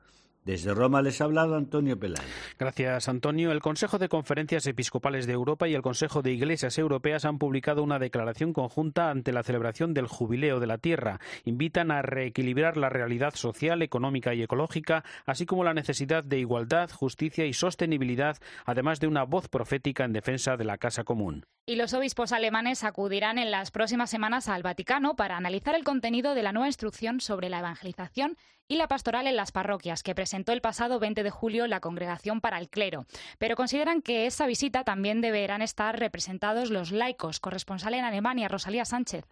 Desde 0.45 0.73
Roma 0.73 1.01
les 1.01 1.21
ha 1.21 1.23
hablado 1.23 1.55
Antonio 1.55 1.97
Pelayo. 1.97 2.27
Gracias, 2.59 3.07
Antonio. 3.07 3.53
El 3.53 3.61
Consejo 3.61 3.97
de 3.97 4.09
Conferencias 4.09 4.67
Episcopales 4.67 5.25
de 5.25 5.31
Europa 5.31 5.69
y 5.69 5.73
el 5.73 5.81
Consejo 5.81 6.21
de 6.21 6.33
Iglesias 6.33 6.77
Europeas 6.77 7.23
han 7.23 7.37
publicado 7.37 7.81
una 7.81 7.97
declaración 7.97 8.51
conjunta 8.51 9.09
ante 9.09 9.31
la 9.31 9.43
celebración 9.43 9.93
del 9.93 10.07
Jubileo 10.07 10.59
de 10.59 10.67
la 10.67 10.79
Tierra. 10.79 11.21
Invitan 11.45 11.91
a 11.91 12.01
reequilibrar 12.01 12.75
la 12.75 12.89
realidad 12.89 13.35
social, 13.35 13.81
económica 13.81 14.33
y 14.33 14.43
ecológica, 14.43 15.05
así 15.25 15.45
como 15.45 15.63
la 15.63 15.73
necesidad 15.73 16.25
de 16.25 16.39
igualdad, 16.39 16.89
justicia 16.91 17.45
y 17.45 17.53
sostenibilidad, 17.53 18.37
además 18.65 18.99
de 18.99 19.07
una 19.07 19.23
voz 19.23 19.47
profética 19.47 20.03
en 20.03 20.11
defensa 20.11 20.57
de 20.57 20.65
la 20.65 20.77
Casa 20.77 21.05
Común. 21.05 21.45
Y 21.65 21.77
los 21.77 21.93
obispos 21.93 22.33
alemanes 22.33 22.83
acudirán 22.83 23.37
en 23.37 23.49
las 23.49 23.71
próximas 23.71 24.09
semanas 24.09 24.49
al 24.49 24.63
Vaticano 24.63 25.15
para 25.15 25.37
analizar 25.37 25.75
el 25.75 25.85
contenido 25.85 26.35
de 26.35 26.43
la 26.43 26.51
nueva 26.51 26.67
instrucción 26.67 27.21
sobre 27.21 27.47
la 27.47 27.59
evangelización 27.59 28.35
y 28.67 28.75
la 28.75 28.87
pastoral 28.87 29.27
en 29.27 29.35
las 29.35 29.51
parroquias 29.51 30.03
que 30.03 30.15
presentó 30.33 30.51
el 30.51 30.61
pasado 30.61 30.97
20 30.97 31.21
de 31.21 31.29
julio 31.29 31.67
la 31.67 31.79
Congregación 31.79 32.41
para 32.41 32.57
el 32.57 32.67
Clero. 32.67 33.05
Pero 33.37 33.55
consideran 33.55 34.01
que 34.01 34.25
esa 34.25 34.47
visita 34.47 34.83
también 34.83 35.21
deberán 35.21 35.61
estar 35.61 35.99
representados 35.99 36.71
los 36.71 36.91
laicos. 36.91 37.39
Corresponsal 37.39 37.93
en 37.93 38.03
Alemania, 38.03 38.47
Rosalía 38.47 38.83
Sánchez. 38.83 39.25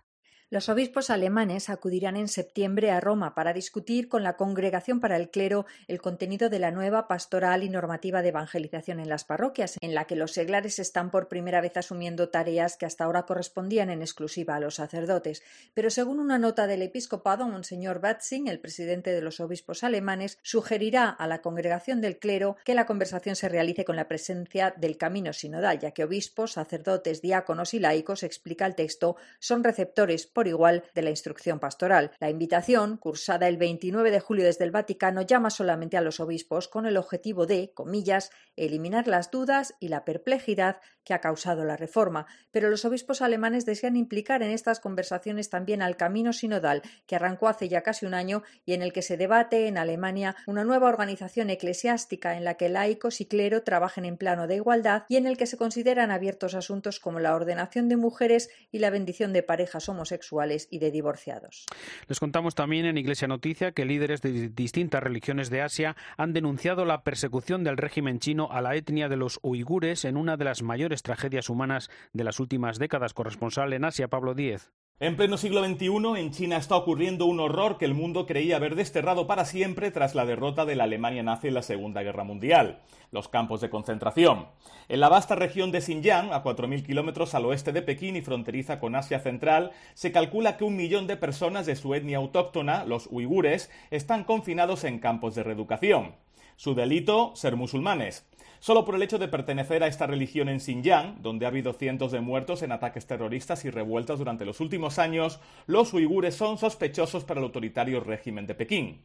Los 0.53 0.67
obispos 0.67 1.09
alemanes 1.09 1.69
acudirán 1.69 2.17
en 2.17 2.27
septiembre 2.27 2.91
a 2.91 2.99
Roma 2.99 3.33
para 3.35 3.53
discutir 3.53 4.09
con 4.09 4.21
la 4.21 4.35
Congregación 4.35 4.99
para 4.99 5.15
el 5.15 5.29
Clero 5.29 5.65
el 5.87 6.01
contenido 6.01 6.49
de 6.49 6.59
la 6.59 6.71
nueva 6.71 7.07
pastoral 7.07 7.63
y 7.63 7.69
normativa 7.69 8.21
de 8.21 8.27
evangelización 8.27 8.99
en 8.99 9.07
las 9.07 9.23
parroquias, 9.23 9.77
en 9.79 9.95
la 9.95 10.07
que 10.07 10.17
los 10.17 10.33
seglares 10.33 10.77
están 10.77 11.09
por 11.09 11.29
primera 11.29 11.61
vez 11.61 11.77
asumiendo 11.77 12.27
tareas 12.27 12.75
que 12.75 12.85
hasta 12.85 13.05
ahora 13.05 13.25
correspondían 13.25 13.89
en 13.89 14.01
exclusiva 14.01 14.55
a 14.57 14.59
los 14.59 14.75
sacerdotes. 14.75 15.41
Pero 15.73 15.89
según 15.89 16.19
una 16.19 16.37
nota 16.37 16.67
del 16.67 16.81
episcopado, 16.81 17.47
Monseñor 17.47 18.01
Batzing, 18.01 18.49
el 18.49 18.59
presidente 18.59 19.13
de 19.13 19.21
los 19.21 19.39
obispos 19.39 19.85
alemanes, 19.85 20.37
sugerirá 20.41 21.07
a 21.07 21.27
la 21.27 21.41
Congregación 21.41 22.01
del 22.01 22.19
Clero 22.19 22.57
que 22.65 22.75
la 22.75 22.85
conversación 22.85 23.37
se 23.37 23.47
realice 23.47 23.85
con 23.85 23.95
la 23.95 24.09
presencia 24.09 24.75
del 24.75 24.97
camino 24.97 25.31
sinodal, 25.31 25.79
ya 25.79 25.91
que 25.91 26.03
obispos, 26.03 26.51
sacerdotes, 26.51 27.21
diáconos 27.21 27.73
y 27.73 27.79
laicos, 27.79 28.23
explica 28.23 28.65
el 28.65 28.75
texto, 28.75 29.15
son 29.39 29.63
receptores 29.63 30.27
igual 30.47 30.83
de 30.93 31.01
la 31.01 31.09
instrucción 31.09 31.59
pastoral. 31.59 32.11
La 32.19 32.29
invitación, 32.29 32.97
cursada 32.97 33.47
el 33.47 33.57
29 33.57 34.11
de 34.11 34.19
julio 34.19 34.45
desde 34.45 34.65
el 34.65 34.71
Vaticano, 34.71 35.21
llama 35.21 35.49
solamente 35.49 35.97
a 35.97 36.01
los 36.01 36.19
obispos 36.19 36.67
con 36.67 36.85
el 36.85 36.97
objetivo 36.97 37.45
de, 37.45 37.71
comillas, 37.73 38.31
eliminar 38.55 39.07
las 39.07 39.31
dudas 39.31 39.75
y 39.79 39.87
la 39.87 40.05
perplejidad 40.05 40.77
que 41.03 41.13
ha 41.13 41.21
causado 41.21 41.65
la 41.65 41.77
reforma, 41.77 42.27
pero 42.51 42.69
los 42.69 42.85
obispos 42.85 43.21
alemanes 43.21 43.65
desean 43.65 43.95
implicar 43.95 44.43
en 44.43 44.51
estas 44.51 44.79
conversaciones 44.79 45.49
también 45.49 45.81
al 45.81 45.97
camino 45.97 46.31
sinodal 46.31 46.83
que 47.07 47.15
arrancó 47.15 47.47
hace 47.47 47.69
ya 47.69 47.81
casi 47.81 48.05
un 48.05 48.13
año 48.13 48.43
y 48.65 48.73
en 48.73 48.81
el 48.81 48.93
que 48.93 49.01
se 49.01 49.17
debate 49.17 49.67
en 49.67 49.77
Alemania 49.77 50.35
una 50.45 50.63
nueva 50.63 50.89
organización 50.89 51.49
eclesiástica 51.49 52.37
en 52.37 52.43
la 52.43 52.55
que 52.55 52.69
laicos 52.69 53.19
y 53.21 53.25
clero 53.25 53.63
trabajen 53.63 54.05
en 54.05 54.17
plano 54.17 54.47
de 54.47 54.55
igualdad 54.55 55.03
y 55.09 55.17
en 55.17 55.25
el 55.25 55.37
que 55.37 55.47
se 55.47 55.57
consideran 55.57 56.11
abiertos 56.11 56.53
asuntos 56.53 56.99
como 56.99 57.19
la 57.19 57.35
ordenación 57.35 57.89
de 57.89 57.97
mujeres 57.97 58.49
y 58.71 58.79
la 58.79 58.89
bendición 58.89 59.33
de 59.33 59.43
parejas 59.43 59.89
homosexuales 59.89 60.30
y 60.69 60.79
de 60.79 60.91
divorciados. 60.91 61.65
Les 62.07 62.19
contamos 62.19 62.55
también 62.55 62.85
en 62.85 62.97
Iglesia 62.97 63.27
Noticia 63.27 63.73
que 63.73 63.85
líderes 63.85 64.21
de 64.21 64.49
distintas 64.49 65.03
religiones 65.03 65.49
de 65.49 65.61
Asia 65.61 65.95
han 66.17 66.33
denunciado 66.33 66.85
la 66.85 67.03
persecución 67.03 67.63
del 67.63 67.77
régimen 67.77 68.19
chino 68.19 68.49
a 68.51 68.61
la 68.61 68.75
etnia 68.75 69.09
de 69.09 69.17
los 69.17 69.39
uigures 69.43 70.05
en 70.05 70.17
una 70.17 70.37
de 70.37 70.45
las 70.45 70.63
mayores 70.63 71.03
tragedias 71.03 71.49
humanas 71.49 71.89
de 72.13 72.23
las 72.23 72.39
últimas 72.39 72.79
décadas. 72.79 73.13
Corresponsal 73.13 73.73
en 73.73 73.83
Asia, 73.83 74.07
Pablo 74.07 74.33
Díez. 74.33 74.71
En 75.01 75.15
pleno 75.15 75.35
siglo 75.35 75.65
XXI, 75.65 76.19
en 76.19 76.29
China 76.29 76.57
está 76.57 76.75
ocurriendo 76.75 77.25
un 77.25 77.39
horror 77.39 77.79
que 77.79 77.85
el 77.85 77.95
mundo 77.95 78.27
creía 78.27 78.57
haber 78.57 78.75
desterrado 78.75 79.25
para 79.25 79.45
siempre 79.45 79.89
tras 79.89 80.13
la 80.13 80.27
derrota 80.27 80.63
de 80.63 80.75
la 80.75 80.83
Alemania 80.83 81.23
nazi 81.23 81.47
en 81.47 81.55
la 81.55 81.63
Segunda 81.63 82.03
Guerra 82.03 82.23
Mundial, 82.23 82.81
los 83.09 83.27
campos 83.27 83.61
de 83.61 83.71
concentración. 83.71 84.45
En 84.89 84.99
la 84.99 85.09
vasta 85.09 85.33
región 85.33 85.71
de 85.71 85.81
Xinjiang, 85.81 86.31
a 86.31 86.43
4.000 86.43 86.85
kilómetros 86.85 87.33
al 87.33 87.45
oeste 87.45 87.71
de 87.71 87.81
Pekín 87.81 88.15
y 88.15 88.21
fronteriza 88.21 88.79
con 88.79 88.95
Asia 88.95 89.19
Central, 89.19 89.71
se 89.95 90.11
calcula 90.11 90.55
que 90.55 90.65
un 90.65 90.77
millón 90.77 91.07
de 91.07 91.17
personas 91.17 91.65
de 91.65 91.75
su 91.75 91.95
etnia 91.95 92.19
autóctona, 92.19 92.85
los 92.85 93.07
uigures, 93.09 93.71
están 93.89 94.23
confinados 94.23 94.83
en 94.83 94.99
campos 94.99 95.33
de 95.33 95.41
reeducación. 95.41 96.13
Su 96.57 96.75
delito, 96.75 97.31
ser 97.35 97.55
musulmanes 97.55 98.27
solo 98.61 98.85
por 98.85 98.93
el 98.95 99.01
hecho 99.01 99.17
de 99.17 99.27
pertenecer 99.27 99.83
a 99.83 99.87
esta 99.87 100.05
religión 100.05 100.47
en 100.47 100.59
Xinjiang, 100.59 101.21
donde 101.21 101.45
ha 101.45 101.49
habido 101.49 101.73
cientos 101.73 102.11
de 102.11 102.21
muertos 102.21 102.61
en 102.61 102.71
ataques 102.71 103.07
terroristas 103.07 103.65
y 103.65 103.71
revueltas 103.71 104.19
durante 104.19 104.45
los 104.45 104.59
últimos 104.59 104.99
años, 104.99 105.39
los 105.65 105.93
uigures 105.93 106.35
son 106.35 106.59
sospechosos 106.59 107.25
para 107.25 107.39
el 107.39 107.45
autoritario 107.47 107.99
régimen 108.01 108.45
de 108.45 108.55
Pekín. 108.55 109.01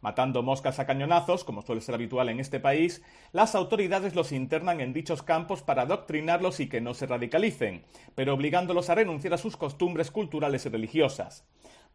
Matando 0.00 0.42
moscas 0.42 0.78
a 0.78 0.86
cañonazos, 0.86 1.44
como 1.44 1.62
suele 1.62 1.80
ser 1.80 1.94
habitual 1.94 2.28
en 2.28 2.40
este 2.40 2.60
país, 2.60 3.02
las 3.32 3.54
autoridades 3.54 4.14
los 4.14 4.32
internan 4.32 4.80
en 4.80 4.92
dichos 4.92 5.22
campos 5.22 5.62
para 5.62 5.82
adoctrinarlos 5.82 6.60
y 6.60 6.68
que 6.68 6.80
no 6.80 6.94
se 6.94 7.06
radicalicen, 7.06 7.84
pero 8.14 8.34
obligándolos 8.34 8.88
a 8.90 8.94
renunciar 8.94 9.34
a 9.34 9.38
sus 9.38 9.56
costumbres 9.56 10.10
culturales 10.10 10.64
y 10.66 10.68
religiosas 10.70 11.44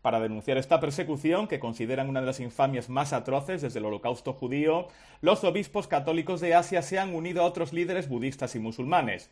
para 0.05 0.19
denunciar 0.19 0.59
esta 0.59 0.79
persecución, 0.79 1.47
que 1.47 1.59
consideran 1.59 2.09
una 2.09 2.19
de 2.19 2.27
las 2.27 2.39
infamias 2.39 2.89
más 2.89 3.11
atroces 3.11 3.63
desde 3.63 3.79
el 3.79 3.85
holocausto 3.85 4.33
judío, 4.33 4.87
los 5.21 5.43
obispos 5.43 5.87
católicos 5.87 6.41
de 6.41 6.53
Asia 6.53 6.83
se 6.83 6.99
han 6.99 7.15
unido 7.15 7.41
a 7.41 7.45
otros 7.45 7.73
líderes 7.73 8.07
budistas 8.07 8.53
y 8.53 8.59
musulmanes. 8.59 9.31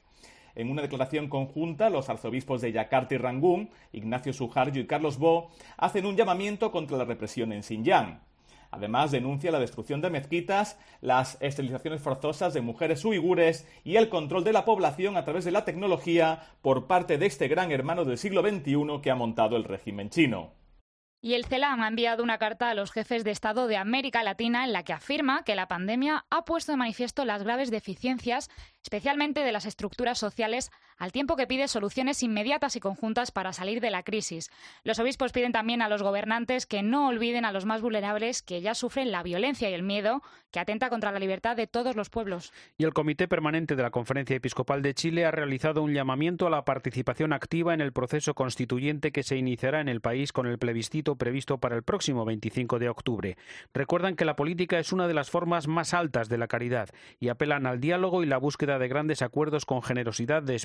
En 0.56 0.72
una 0.72 0.82
declaración 0.82 1.30
conjunta, 1.30 1.92
los 1.92 2.10
arzobispos 2.10 2.62
de 2.62 2.72
Yakarta 2.72 3.14
y 3.14 3.20
Rangún, 3.20 3.70
Ignacio 3.92 4.34
Sujaryo 4.34 4.82
y 4.82 4.88
Carlos 4.88 5.20
Bo, 5.20 5.52
hacen 5.78 6.08
un 6.08 6.16
llamamiento 6.16 6.72
contra 6.72 6.98
la 6.98 7.06
represión 7.06 7.54
en 7.54 7.62
Xinjiang. 7.62 8.22
Además, 8.74 9.12
denuncia 9.12 9.52
la 9.52 9.60
destrucción 9.60 10.02
de 10.02 10.10
mezquitas, 10.10 10.80
las 11.00 11.38
esterilizaciones 11.42 12.02
forzosas 12.02 12.56
de 12.56 12.62
mujeres 12.62 13.06
uigures 13.06 13.68
y 13.84 13.98
el 13.98 14.10
control 14.10 14.44
de 14.44 14.52
la 14.52 14.66
población 14.66 15.16
a 15.16 15.24
través 15.24 15.46
de 15.46 15.52
la 15.52 15.64
tecnología 15.64 16.42
por 16.64 16.88
parte 16.88 17.20
de 17.20 17.28
este 17.28 17.48
gran 17.48 17.72
hermano 17.72 18.04
del 18.04 18.18
siglo 18.18 18.42
XXI 18.42 19.00
que 19.04 19.12
ha 19.12 19.16
montado 19.16 19.58
el 19.58 19.64
régimen 19.64 20.10
chino. 20.10 20.54
Y 21.22 21.36
el 21.36 21.46
CELAM 21.46 21.82
ha 21.82 21.88
enviado 21.88 22.24
una 22.24 22.40
carta 22.40 22.72
a 22.72 22.74
los 22.74 22.92
jefes 22.92 23.24
de 23.24 23.30
Estado 23.30 23.68
de 23.68 23.78
América 23.78 24.24
Latina 24.24 24.66
en 24.66 24.74
la 24.74 24.84
que 24.84 24.92
afirma 24.92 25.44
que 25.44 25.56
la 25.56 25.68
pandemia 25.68 26.26
ha 26.32 26.44
puesto 26.44 26.72
de 26.72 26.78
manifiesto 26.78 27.26
las 27.26 27.44
graves 27.44 27.70
deficiencias, 27.70 28.50
especialmente 28.82 29.42
de 29.42 29.52
las 29.52 29.66
estructuras 29.66 30.18
sociales, 30.18 30.72
al 30.98 31.12
tiempo 31.12 31.36
que 31.36 31.48
pide 31.48 31.68
soluciones 31.68 32.24
inmediatas 32.24 32.76
y 32.76 32.80
conjuntas 32.80 33.32
para 33.32 33.54
salir 33.54 33.82
de 33.82 33.92
la 33.92 34.04
crisis. 34.04 34.50
Los 34.84 35.00
obispos 35.00 35.32
piden 35.32 35.52
también 35.52 35.82
a 35.82 35.90
los 35.90 36.04
gobernantes 36.04 36.66
que 36.66 36.84
no 36.84 37.08
olviden 37.08 37.46
a 37.46 37.52
los 37.52 37.66
más 37.66 37.82
vulnerables 37.82 38.42
que 38.42 38.62
ya 38.62 38.76
sufren 38.76 39.12
la 39.12 39.24
violencia 39.24 39.70
y 39.70 39.74
el 39.74 39.84
miedo 39.84 40.22
que 40.52 40.60
atenta 40.60 40.90
contra 40.90 41.12
la 41.12 41.20
libertad 41.20 41.58
de 41.58 41.66
todos 41.66 41.96
los 41.96 42.10
pueblos. 42.10 42.54
Y 42.78 42.84
el 42.84 42.94
Comité 42.94 43.28
Permanente 43.28 43.76
de 43.76 43.82
la 43.82 43.90
Conferencia 43.90 44.36
Episcopal 44.36 44.84
de 44.84 44.94
Chile 44.94 45.26
ha 45.26 45.32
realizado 45.32 45.82
un 45.82 45.94
llamamiento 45.94 46.46
a 46.46 46.52
la 46.52 46.64
participación 46.64 47.34
activa 47.34 47.74
en 47.74 47.82
el 47.82 47.92
proceso 47.92 48.36
constituyente 48.36 49.12
que 49.12 49.24
se 49.24 49.36
iniciará 49.36 49.82
en 49.82 49.90
el 49.90 50.00
país 50.00 50.32
con 50.32 50.46
el 50.46 50.60
plebiscito 50.60 51.16
previsto 51.16 51.58
para 51.58 51.76
el 51.76 51.84
próximo 51.84 52.24
25 52.24 52.78
de 52.78 52.90
octubre. 52.90 53.38
Recuerdan 53.74 54.16
que 54.16 54.26
la 54.26 54.36
política 54.36 54.78
es 54.78 54.94
una 54.94 55.08
de 55.08 55.16
las 55.16 55.32
formas 55.32 55.68
más 55.68 55.94
altas 55.94 56.30
de 56.30 56.38
la 56.38 56.48
caridad 56.48 56.90
y 57.20 57.30
apelan 57.30 57.66
al 57.66 57.80
diálogo 57.80 58.24
y 58.24 58.28
la 58.28 58.38
búsqueda 58.38 58.78
de 58.78 58.88
grandes 58.88 59.24
acuerdos 59.24 59.66
con 59.66 59.82
generosidad 59.82 60.44
de 60.44 60.56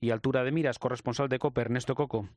y 0.00 0.10
altura 0.10 0.44
de 0.44 0.52
miras. 0.52 0.78
Corresponsal 0.78 1.28
de 1.28 1.38
COPE, 1.38 1.62
Ernesto 1.62 1.94
Coco. 1.94 2.28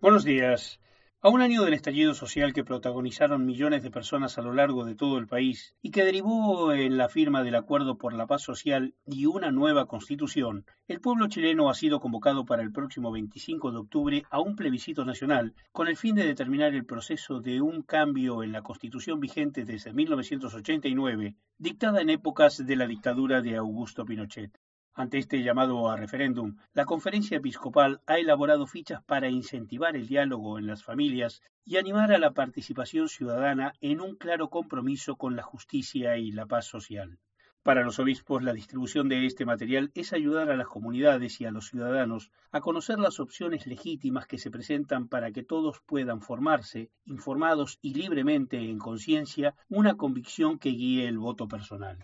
Buenos 0.00 0.24
días. 0.24 0.78
A 1.22 1.30
un 1.30 1.40
año 1.40 1.62
del 1.62 1.72
estallido 1.72 2.12
social 2.12 2.52
que 2.52 2.62
protagonizaron 2.62 3.46
millones 3.46 3.82
de 3.82 3.90
personas 3.90 4.36
a 4.36 4.42
lo 4.42 4.52
largo 4.52 4.84
de 4.84 4.94
todo 4.94 5.16
el 5.16 5.26
país 5.26 5.74
y 5.80 5.90
que 5.90 6.04
derivó 6.04 6.72
en 6.72 6.98
la 6.98 7.08
firma 7.08 7.42
del 7.42 7.54
Acuerdo 7.54 7.96
por 7.96 8.12
la 8.12 8.26
Paz 8.26 8.42
Social 8.42 8.94
y 9.06 9.24
una 9.24 9.50
nueva 9.50 9.86
constitución, 9.86 10.66
el 10.86 11.00
pueblo 11.00 11.26
chileno 11.26 11.70
ha 11.70 11.74
sido 11.74 12.00
convocado 12.00 12.44
para 12.44 12.62
el 12.62 12.70
próximo 12.70 13.10
25 13.10 13.72
de 13.72 13.78
octubre 13.78 14.22
a 14.30 14.40
un 14.40 14.56
plebiscito 14.56 15.06
nacional 15.06 15.54
con 15.72 15.88
el 15.88 15.96
fin 15.96 16.14
de 16.14 16.26
determinar 16.26 16.74
el 16.74 16.84
proceso 16.84 17.40
de 17.40 17.62
un 17.62 17.82
cambio 17.82 18.42
en 18.42 18.52
la 18.52 18.62
constitución 18.62 19.18
vigente 19.18 19.64
desde 19.64 19.94
1989, 19.94 21.34
dictada 21.56 22.02
en 22.02 22.10
épocas 22.10 22.64
de 22.64 22.76
la 22.76 22.86
dictadura 22.86 23.40
de 23.40 23.56
Augusto 23.56 24.04
Pinochet. 24.04 24.56
Ante 24.98 25.18
este 25.18 25.42
llamado 25.42 25.90
a 25.90 25.96
referéndum, 25.98 26.56
la 26.72 26.86
conferencia 26.86 27.36
episcopal 27.36 28.00
ha 28.06 28.16
elaborado 28.16 28.66
fichas 28.66 29.02
para 29.02 29.28
incentivar 29.28 29.94
el 29.94 30.08
diálogo 30.08 30.58
en 30.58 30.66
las 30.66 30.84
familias 30.84 31.42
y 31.66 31.76
animar 31.76 32.12
a 32.12 32.18
la 32.18 32.30
participación 32.30 33.10
ciudadana 33.10 33.74
en 33.82 34.00
un 34.00 34.16
claro 34.16 34.48
compromiso 34.48 35.16
con 35.16 35.36
la 35.36 35.42
justicia 35.42 36.16
y 36.16 36.32
la 36.32 36.46
paz 36.46 36.64
social. 36.64 37.18
Para 37.62 37.84
los 37.84 37.98
obispos, 37.98 38.42
la 38.42 38.54
distribución 38.54 39.10
de 39.10 39.26
este 39.26 39.44
material 39.44 39.90
es 39.92 40.14
ayudar 40.14 40.50
a 40.50 40.56
las 40.56 40.68
comunidades 40.68 41.42
y 41.42 41.44
a 41.44 41.50
los 41.50 41.66
ciudadanos 41.68 42.30
a 42.50 42.62
conocer 42.62 42.98
las 42.98 43.20
opciones 43.20 43.66
legítimas 43.66 44.26
que 44.26 44.38
se 44.38 44.50
presentan 44.50 45.08
para 45.08 45.30
que 45.30 45.42
todos 45.42 45.82
puedan 45.84 46.22
formarse, 46.22 46.88
informados 47.04 47.78
y 47.82 47.92
libremente 47.92 48.56
en 48.56 48.78
conciencia, 48.78 49.54
una 49.68 49.98
convicción 49.98 50.58
que 50.58 50.70
guíe 50.70 51.06
el 51.06 51.18
voto 51.18 51.48
personal. 51.48 51.98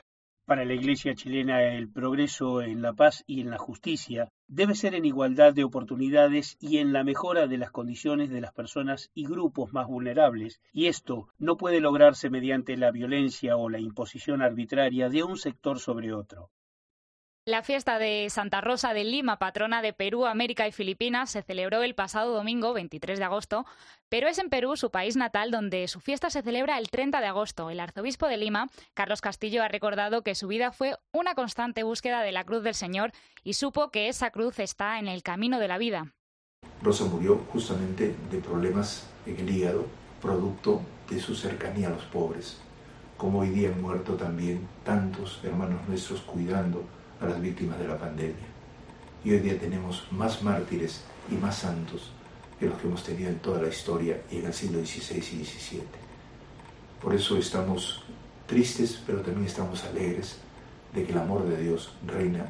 Para 0.45 0.65
la 0.65 0.75
Iglesia 0.75 1.15
chilena 1.15 1.63
el 1.63 1.89
progreso 1.89 2.63
en 2.63 2.83
la 2.83 2.93
paz 2.95 3.23
y 3.29 3.41
en 3.43 3.51
la 3.51 3.59
justicia 3.59 4.29
debe 4.49 4.75
ser 4.75 4.97
en 4.97 5.05
igualdad 5.05 5.55
de 5.55 5.63
oportunidades 5.63 6.57
y 6.59 6.79
en 6.79 6.93
la 6.93 7.05
mejora 7.05 7.47
de 7.47 7.59
las 7.59 7.71
condiciones 7.71 8.29
de 8.29 8.41
las 8.41 8.53
personas 8.53 9.13
y 9.15 9.25
grupos 9.25 9.73
más 9.73 9.87
vulnerables, 9.87 10.61
y 10.73 10.87
esto 10.87 11.29
no 11.39 11.57
puede 11.57 11.81
lograrse 11.81 12.29
mediante 12.29 12.77
la 12.77 12.91
violencia 12.91 13.57
o 13.57 13.69
la 13.69 13.79
imposición 13.79 14.43
arbitraria 14.43 15.09
de 15.09 15.23
un 15.23 15.37
sector 15.37 15.79
sobre 15.79 16.13
otro. 16.13 16.51
La 17.45 17.65
fiesta 17.65 17.99
de 17.99 18.29
Santa 18.31 18.61
Rosa 18.61 18.95
de 18.95 19.03
Lima, 19.03 19.41
patrona 19.41 19.83
de 19.83 19.93
Perú, 19.93 20.27
América 20.27 20.69
y 20.69 20.71
Filipinas, 20.71 21.29
se 21.29 21.43
celebró 21.43 21.83
el 21.83 21.97
pasado 21.97 22.33
domingo, 22.33 22.73
23 22.73 23.19
de 23.19 23.25
agosto, 23.25 23.67
pero 24.09 24.29
es 24.29 24.39
en 24.39 24.49
Perú, 24.49 24.77
su 24.77 24.93
país 24.93 25.17
natal, 25.17 25.51
donde 25.51 25.89
su 25.89 25.99
fiesta 25.99 26.31
se 26.31 26.43
celebra 26.43 26.79
el 26.79 26.89
30 26.89 27.21
de 27.21 27.27
agosto. 27.27 27.69
El 27.69 27.81
arzobispo 27.81 28.29
de 28.29 28.37
Lima, 28.37 28.69
Carlos 28.95 29.21
Castillo, 29.21 29.65
ha 29.65 29.67
recordado 29.67 30.23
que 30.23 30.37
su 30.37 30.47
vida 30.47 30.71
fue 30.71 30.95
una 31.11 31.35
constante 31.35 31.83
búsqueda 31.83 32.23
de 32.23 32.31
la 32.31 32.45
cruz 32.45 32.63
del 32.63 32.77
Señor 32.77 33.11
y 33.43 33.55
supo 33.55 33.91
que 33.91 34.07
esa 34.07 34.31
cruz 34.31 34.61
está 34.61 35.01
en 35.01 35.09
el 35.09 35.25
camino 35.25 35.59
de 35.59 35.67
la 35.67 35.79
vida. 35.79 36.15
Rosa 36.81 37.07
murió 37.07 37.39
justamente 37.51 38.15
de 38.31 38.39
problemas 38.39 39.11
en 39.27 39.41
el 39.41 39.51
hígado, 39.51 39.89
producto 40.21 40.81
de 41.11 41.19
su 41.19 41.35
cercanía 41.35 41.89
a 41.89 41.91
los 41.91 42.05
pobres, 42.05 42.61
como 43.17 43.41
hoy 43.41 43.49
día 43.49 43.71
han 43.71 43.83
muerto 43.83 44.15
también 44.15 44.69
tantos 44.85 45.41
hermanos 45.43 45.81
nuestros 45.89 46.21
cuidando 46.21 46.85
a 47.23 47.27
las 47.27 47.41
víctimas 47.41 47.79
de 47.79 47.89
la 47.89 47.97
pandemia. 47.97 48.47
Y 49.25 49.33
hoy 49.33 49.39
día 49.39 49.59
tenemos 49.59 50.07
más 50.11 50.43
mártires 50.43 51.03
y 51.31 51.35
más 51.35 51.57
santos 51.57 52.11
que 52.59 52.67
los 52.67 52.79
que 52.79 52.89
hemos 52.89 53.05
tenido 53.05 53.31
en 53.31 53.39
toda 53.39 53.63
la 53.63 53.69
historia 53.69 54.21
y 54.31 54.39
en 54.39 54.47
el 54.47 54.55
siglo 54.55 54.85
XVI 54.85 55.19
y 55.19 55.45
XVII. 55.45 55.83
Por 57.01 57.15
eso 57.15 57.37
estamos 57.37 58.05
tristes, 58.47 59.01
pero 59.07 59.21
también 59.21 59.47
estamos 59.47 59.85
alegres 59.85 60.37
de 60.95 61.05
que 61.05 61.13
el 61.13 61.19
amor 61.19 61.49
de 61.49 61.63
Dios 61.63 61.93
reina 62.07 62.47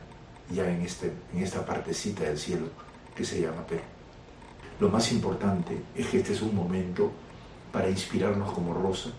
ya 0.50 0.68
en, 0.68 0.82
este, 0.82 1.12
en 1.34 1.42
esta 1.42 1.64
partecita 1.64 2.24
del 2.24 2.38
cielo 2.38 2.66
que 3.14 3.24
se 3.24 3.40
llama 3.40 3.66
Perú. 3.66 3.82
Lo 4.80 4.88
más 4.88 5.12
importante 5.12 5.80
es 5.94 6.06
que 6.08 6.18
este 6.18 6.32
es 6.32 6.42
un 6.42 6.54
momento 6.54 7.12
para 7.70 7.88
inspirarnos 7.88 8.52
como 8.52 8.74
Rosa 8.74 9.10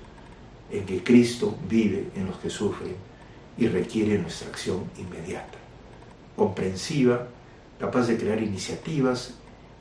en 0.69 0.85
que 0.85 1.03
Cristo 1.03 1.55
vive 1.69 2.09
en 2.15 2.27
los 2.27 2.37
que 2.37 2.49
sufren 2.49 2.95
y 3.57 3.67
requiere 3.67 4.17
nuestra 4.17 4.49
acción 4.49 4.83
inmediata, 4.97 5.57
comprensiva, 6.35 7.27
capaz 7.79 8.07
de 8.07 8.17
crear 8.17 8.41
iniciativas 8.41 9.35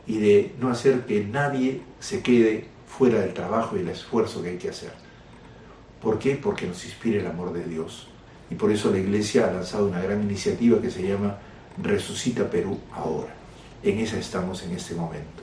y 0.07 0.19
de 0.19 0.55
no 0.61 0.69
hacer 0.71 1.07
que 1.07 1.25
nadie 1.25 1.83
se 2.01 2.23
quede 2.23 2.67
fuera 2.87 3.21
del 3.21 3.33
trabajo 3.33 3.77
y 3.77 3.81
el 3.81 3.89
esfuerzo 3.89 4.43
que 4.43 4.51
hay 4.51 4.59
que 4.59 4.71
hacer. 4.71 4.93
¿Por 6.01 6.19
qué? 6.19 6.37
Porque 6.37 6.67
nos 6.67 6.85
inspira 6.85 7.21
el 7.21 7.27
amor 7.27 7.53
de 7.53 7.65
Dios. 7.65 8.09
Y 8.51 8.55
por 8.55 8.71
eso 8.71 8.91
la 8.91 8.99
Iglesia 8.99 9.49
ha 9.49 9.53
lanzado 9.53 9.87
una 9.87 10.01
gran 10.01 10.23
iniciativa 10.23 10.81
que 10.81 10.91
se 10.91 11.07
llama 11.07 11.39
Resucita 11.81 12.51
Perú 12.51 12.79
ahora. 12.93 13.35
En 13.83 13.99
esa 13.99 14.19
estamos 14.19 14.63
en 14.65 14.73
este 14.73 14.95
momento. 14.95 15.43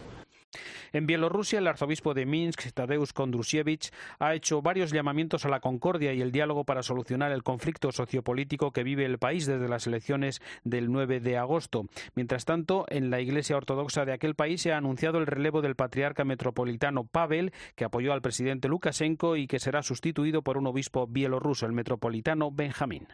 En 0.94 1.06
Bielorrusia, 1.06 1.60
el 1.60 1.68
arzobispo 1.68 2.14
de 2.14 2.26
Minsk, 2.26 2.72
Tadeusz 2.74 3.14
Kondrusiewicz, 3.14 3.92
ha 4.20 4.34
hecho 4.34 4.62
varios 4.62 4.92
llamamientos 4.92 5.46
a 5.46 5.50
la 5.50 5.60
concordia 5.60 6.14
y 6.14 6.22
el 6.22 6.32
diálogo 6.32 6.64
para 6.64 6.84
solucionar 6.84 7.32
el 7.32 7.44
conflicto 7.44 7.92
sociopolítico 7.92 8.72
que 8.72 8.84
vive 8.84 9.06
el 9.06 9.20
país 9.20 9.46
desde 9.46 9.68
las 9.68 9.88
elecciones 9.88 10.42
del 10.64 10.92
9 10.92 11.20
de 11.20 11.38
agosto. 11.38 11.86
Mientras 12.16 12.46
tanto, 12.46 12.86
en 12.90 13.10
la 13.10 13.22
Iglesia 13.22 13.58
Ortodoxa 13.58 14.06
de 14.06 14.14
aquel 14.14 14.36
país 14.36 14.62
se 14.62 14.72
ha 14.72 14.78
anunciado 14.78 15.20
el 15.20 15.28
relevo 15.28 15.62
del 15.62 15.76
patriarca 15.76 16.24
metropolitano 16.24 17.04
Pavel, 17.06 17.54
que 17.76 17.86
apoyó 17.86 18.14
al 18.14 18.22
presidente 18.22 18.68
Lukashenko 18.68 19.36
y 19.36 19.48
que 19.48 19.60
será 19.60 19.84
sustituido 19.84 20.42
por 20.42 20.58
un 20.58 20.68
obispo 20.68 21.08
bielorruso, 21.08 21.66
el 21.66 21.74
metropolitano 21.74 22.52
Benjamín. 22.52 23.08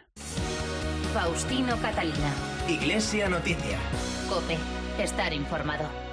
Faustino 1.12 1.76
Catalina. 1.80 2.34
Iglesia 2.68 3.28
Noticia. 3.28 3.78
Cope. 4.28 4.58
Estar 5.02 5.32
informado. 5.32 6.05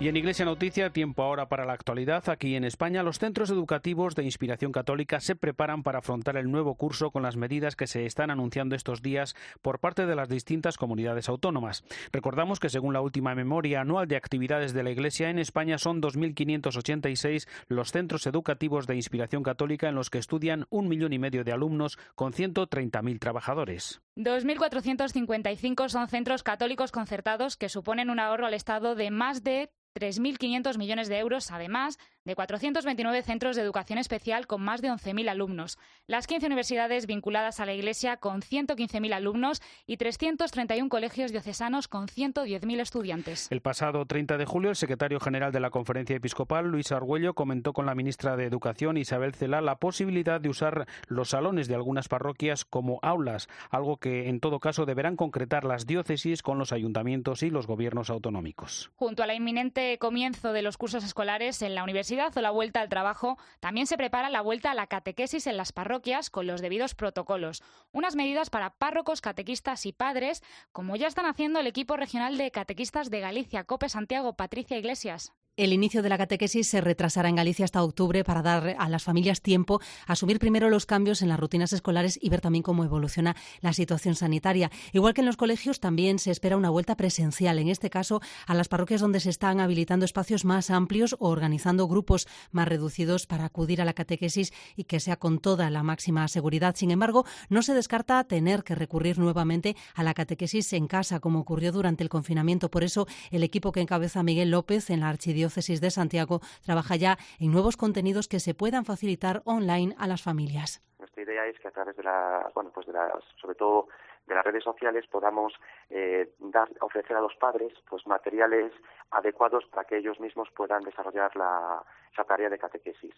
Y 0.00 0.08
en 0.08 0.16
Iglesia 0.16 0.44
Noticia, 0.44 0.90
tiempo 0.90 1.22
ahora 1.22 1.48
para 1.48 1.64
la 1.64 1.72
actualidad. 1.72 2.28
Aquí 2.28 2.56
en 2.56 2.64
España, 2.64 3.04
los 3.04 3.20
centros 3.20 3.48
educativos 3.50 4.16
de 4.16 4.24
inspiración 4.24 4.72
católica 4.72 5.20
se 5.20 5.36
preparan 5.36 5.84
para 5.84 6.00
afrontar 6.00 6.36
el 6.36 6.50
nuevo 6.50 6.74
curso 6.74 7.12
con 7.12 7.22
las 7.22 7.36
medidas 7.36 7.76
que 7.76 7.86
se 7.86 8.04
están 8.04 8.32
anunciando 8.32 8.74
estos 8.74 9.02
días 9.02 9.36
por 9.62 9.78
parte 9.78 10.04
de 10.04 10.16
las 10.16 10.28
distintas 10.28 10.78
comunidades 10.78 11.28
autónomas. 11.28 11.84
Recordamos 12.12 12.58
que 12.58 12.70
según 12.70 12.92
la 12.92 13.02
última 13.02 13.36
memoria 13.36 13.82
anual 13.82 14.08
de 14.08 14.16
actividades 14.16 14.74
de 14.74 14.82
la 14.82 14.90
Iglesia 14.90 15.30
en 15.30 15.38
España 15.38 15.78
son 15.78 16.02
2.586 16.02 17.46
los 17.68 17.92
centros 17.92 18.26
educativos 18.26 18.88
de 18.88 18.96
inspiración 18.96 19.44
católica 19.44 19.88
en 19.88 19.94
los 19.94 20.10
que 20.10 20.18
estudian 20.18 20.66
un 20.70 20.88
millón 20.88 21.12
y 21.12 21.20
medio 21.20 21.44
de 21.44 21.52
alumnos 21.52 21.98
con 22.16 22.32
130.000 22.32 23.20
trabajadores. 23.20 24.02
2.455 24.16 25.88
son 25.88 26.08
centros 26.08 26.42
católicos 26.42 26.90
concertados 26.90 27.56
que 27.56 27.68
suponen 27.68 28.10
un 28.10 28.18
ahorro 28.18 28.46
al 28.46 28.54
Estado 28.54 28.96
de 28.96 29.12
más 29.12 29.44
de 29.44 29.70
3.500 29.94 30.76
millones 30.76 31.08
de 31.08 31.18
euros, 31.18 31.50
además 31.52 31.98
de 32.24 32.34
429 32.34 33.22
centros 33.22 33.54
de 33.54 33.62
educación 33.62 33.98
especial 33.98 34.46
con 34.46 34.62
más 34.62 34.80
de 34.80 34.88
11.000 34.88 35.28
alumnos, 35.28 35.78
las 36.06 36.26
15 36.26 36.46
universidades 36.46 37.06
vinculadas 37.06 37.60
a 37.60 37.66
la 37.66 37.74
Iglesia 37.74 38.16
con 38.16 38.40
115.000 38.40 39.12
alumnos 39.12 39.62
y 39.86 39.98
331 39.98 40.88
colegios 40.88 41.32
diocesanos 41.32 41.86
con 41.86 42.08
110.000 42.08 42.80
estudiantes. 42.80 43.48
El 43.50 43.60
pasado 43.60 44.04
30 44.06 44.38
de 44.38 44.46
julio, 44.46 44.70
el 44.70 44.76
secretario 44.76 45.20
general 45.20 45.52
de 45.52 45.60
la 45.60 45.70
Conferencia 45.70 46.16
Episcopal, 46.16 46.66
Luis 46.66 46.92
Argüello, 46.92 47.34
comentó 47.34 47.72
con 47.72 47.86
la 47.86 47.94
ministra 47.94 48.36
de 48.36 48.46
Educación, 48.46 48.96
Isabel 48.96 49.34
Cela, 49.34 49.60
la 49.60 49.76
posibilidad 49.76 50.40
de 50.40 50.48
usar 50.48 50.86
los 51.06 51.30
salones 51.30 51.68
de 51.68 51.74
algunas 51.74 52.08
parroquias 52.08 52.64
como 52.64 52.98
aulas, 53.02 53.48
algo 53.70 53.98
que 53.98 54.28
en 54.28 54.40
todo 54.40 54.60
caso 54.60 54.86
deberán 54.86 55.16
concretar 55.16 55.64
las 55.64 55.86
diócesis 55.86 56.42
con 56.42 56.58
los 56.58 56.72
ayuntamientos 56.72 57.42
y 57.42 57.50
los 57.50 57.66
gobiernos 57.66 58.10
autonómicos. 58.10 58.90
Junto 58.96 59.22
a 59.22 59.26
la 59.26 59.34
inminente 59.34 59.83
comienzo 59.98 60.52
de 60.52 60.62
los 60.62 60.76
cursos 60.76 61.04
escolares 61.04 61.62
en 61.62 61.74
la 61.74 61.82
universidad, 61.82 62.36
o 62.36 62.40
la 62.40 62.50
vuelta 62.50 62.80
al 62.80 62.88
trabajo, 62.88 63.38
también 63.60 63.86
se 63.86 63.96
prepara 63.96 64.30
la 64.30 64.40
vuelta 64.40 64.70
a 64.70 64.74
la 64.74 64.86
catequesis 64.86 65.46
en 65.46 65.56
las 65.56 65.72
parroquias 65.72 66.30
con 66.30 66.46
los 66.46 66.60
debidos 66.60 66.94
protocolos. 66.94 67.62
Unas 67.92 68.16
medidas 68.16 68.50
para 68.50 68.70
párrocos, 68.70 69.20
catequistas 69.20 69.86
y 69.86 69.92
padres, 69.92 70.42
como 70.72 70.96
ya 70.96 71.06
están 71.06 71.26
haciendo 71.26 71.60
el 71.60 71.66
equipo 71.66 71.96
regional 71.96 72.38
de 72.38 72.50
catequistas 72.50 73.10
de 73.10 73.20
Galicia, 73.20 73.64
Cope 73.64 73.88
Santiago, 73.88 74.34
Patricia 74.34 74.78
Iglesias. 74.78 75.32
El 75.56 75.72
inicio 75.72 76.02
de 76.02 76.08
la 76.08 76.18
catequesis 76.18 76.66
se 76.66 76.80
retrasará 76.80 77.28
en 77.28 77.36
Galicia 77.36 77.64
hasta 77.64 77.84
octubre 77.84 78.24
para 78.24 78.42
dar 78.42 78.74
a 78.76 78.88
las 78.88 79.04
familias 79.04 79.40
tiempo 79.40 79.80
a 80.04 80.14
asumir 80.14 80.40
primero 80.40 80.68
los 80.68 80.84
cambios 80.84 81.22
en 81.22 81.28
las 81.28 81.38
rutinas 81.38 81.72
escolares 81.72 82.18
y 82.20 82.28
ver 82.28 82.40
también 82.40 82.64
cómo 82.64 82.82
evoluciona 82.82 83.36
la 83.60 83.72
situación 83.72 84.16
sanitaria. 84.16 84.72
Igual 84.92 85.14
que 85.14 85.20
en 85.20 85.28
los 85.28 85.36
colegios, 85.36 85.78
también 85.78 86.18
se 86.18 86.32
espera 86.32 86.56
una 86.56 86.70
vuelta 86.70 86.96
presencial, 86.96 87.60
en 87.60 87.68
este 87.68 87.88
caso 87.88 88.20
a 88.48 88.54
las 88.56 88.66
parroquias 88.66 89.00
donde 89.00 89.20
se 89.20 89.30
están 89.30 89.60
habilitando 89.60 90.04
espacios 90.04 90.44
más 90.44 90.70
amplios 90.70 91.14
o 91.20 91.28
organizando 91.28 91.86
grupos 91.86 92.26
más 92.50 92.66
reducidos 92.66 93.28
para 93.28 93.44
acudir 93.44 93.80
a 93.80 93.84
la 93.84 93.92
catequesis 93.92 94.52
y 94.74 94.82
que 94.84 94.98
sea 94.98 95.18
con 95.18 95.38
toda 95.38 95.70
la 95.70 95.84
máxima 95.84 96.26
seguridad. 96.26 96.74
Sin 96.74 96.90
embargo, 96.90 97.26
no 97.48 97.62
se 97.62 97.74
descarta 97.74 98.24
tener 98.24 98.64
que 98.64 98.74
recurrir 98.74 99.20
nuevamente 99.20 99.76
a 99.94 100.02
la 100.02 100.14
catequesis 100.14 100.72
en 100.72 100.88
casa, 100.88 101.20
como 101.20 101.38
ocurrió 101.38 101.70
durante 101.70 102.02
el 102.02 102.08
confinamiento. 102.08 102.72
Por 102.72 102.82
eso, 102.82 103.06
el 103.30 103.44
equipo 103.44 103.70
que 103.70 103.82
encabeza 103.82 104.24
Miguel 104.24 104.50
López 104.50 104.90
en 104.90 104.98
la 104.98 105.10
archidiócesis 105.10 105.43
Diócesis 105.44 105.82
de 105.82 105.90
Santiago 105.90 106.40
trabaja 106.64 106.96
ya 106.96 107.18
en 107.38 107.52
nuevos 107.52 107.76
contenidos 107.76 108.28
que 108.28 108.40
se 108.40 108.54
puedan 108.54 108.86
facilitar 108.86 109.42
online 109.44 109.94
a 109.98 110.06
las 110.06 110.22
familias. 110.22 110.80
Nuestra 110.98 111.22
idea 111.22 111.46
es 111.46 111.58
que 111.60 111.68
a 111.68 111.70
través 111.70 111.94
de 111.96 112.02
la, 112.02 112.50
bueno, 112.54 112.70
pues 112.72 112.86
de 112.86 112.94
las, 112.94 113.22
sobre 113.40 113.54
todo 113.56 113.88
de 114.26 114.34
las 114.34 114.42
redes 114.42 114.64
sociales 114.64 115.06
podamos 115.06 115.52
eh, 115.90 116.32
dar, 116.38 116.70
ofrecer 116.80 117.14
a 117.16 117.20
los 117.20 117.34
padres 117.36 117.74
pues 117.90 118.06
materiales 118.06 118.72
adecuados 119.10 119.66
para 119.66 119.84
que 119.84 119.98
ellos 119.98 120.18
mismos 120.18 120.48
puedan 120.56 120.82
desarrollar 120.82 121.36
la, 121.36 121.84
tarea 122.26 122.48
de 122.48 122.58
catequesis. 122.58 123.14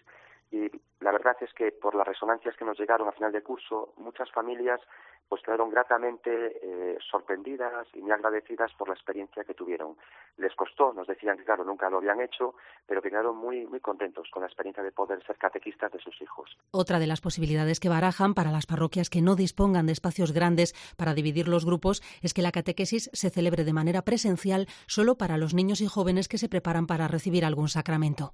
Y 0.50 0.70
la 1.00 1.12
verdad 1.12 1.36
es 1.40 1.52
que 1.52 1.72
por 1.72 1.94
las 1.94 2.06
resonancias 2.06 2.56
que 2.56 2.64
nos 2.64 2.78
llegaron 2.78 3.08
a 3.08 3.12
final 3.12 3.32
de 3.32 3.42
curso, 3.42 3.92
muchas 3.96 4.30
familias 4.30 4.80
pues 5.28 5.42
quedaron 5.42 5.70
gratamente 5.70 6.30
eh, 6.62 6.98
sorprendidas 7.10 7.86
y 7.94 8.00
muy 8.00 8.12
agradecidas 8.12 8.72
por 8.78 8.88
la 8.88 8.94
experiencia 8.94 9.42
que 9.44 9.54
tuvieron. 9.54 9.96
Les 10.36 10.54
costó, 10.54 10.92
nos 10.92 11.06
decían 11.06 11.36
que 11.36 11.44
claro, 11.44 11.64
nunca 11.64 11.90
lo 11.90 11.98
habían 11.98 12.20
hecho, 12.20 12.54
pero 12.86 13.02
que 13.02 13.10
quedaron 13.10 13.36
muy, 13.36 13.66
muy 13.66 13.80
contentos 13.80 14.28
con 14.30 14.42
la 14.42 14.46
experiencia 14.46 14.82
de 14.82 14.92
poder 14.92 15.24
ser 15.26 15.36
catequistas 15.36 15.90
de 15.90 15.98
sus 15.98 16.20
hijos. 16.22 16.56
Otra 16.70 16.98
de 16.98 17.06
las 17.06 17.20
posibilidades 17.20 17.80
que 17.80 17.88
barajan 17.88 18.34
para 18.34 18.52
las 18.52 18.66
parroquias 18.66 19.10
que 19.10 19.22
no 19.22 19.34
dispongan 19.34 19.86
de 19.86 19.92
espacios 19.92 20.32
grandes 20.32 20.74
para 20.96 21.14
dividir 21.14 21.48
los 21.48 21.64
grupos 21.64 22.02
es 22.22 22.32
que 22.32 22.42
la 22.42 22.52
catequesis 22.52 23.10
se 23.12 23.30
celebre 23.30 23.64
de 23.64 23.72
manera 23.72 24.02
presencial 24.02 24.66
solo 24.86 25.16
para 25.16 25.38
los 25.38 25.54
niños 25.54 25.80
y 25.80 25.86
jóvenes 25.86 26.28
que 26.28 26.38
se 26.38 26.48
preparan 26.48 26.86
para 26.86 27.08
recibir 27.08 27.44
algún 27.44 27.68
sacramento. 27.68 28.32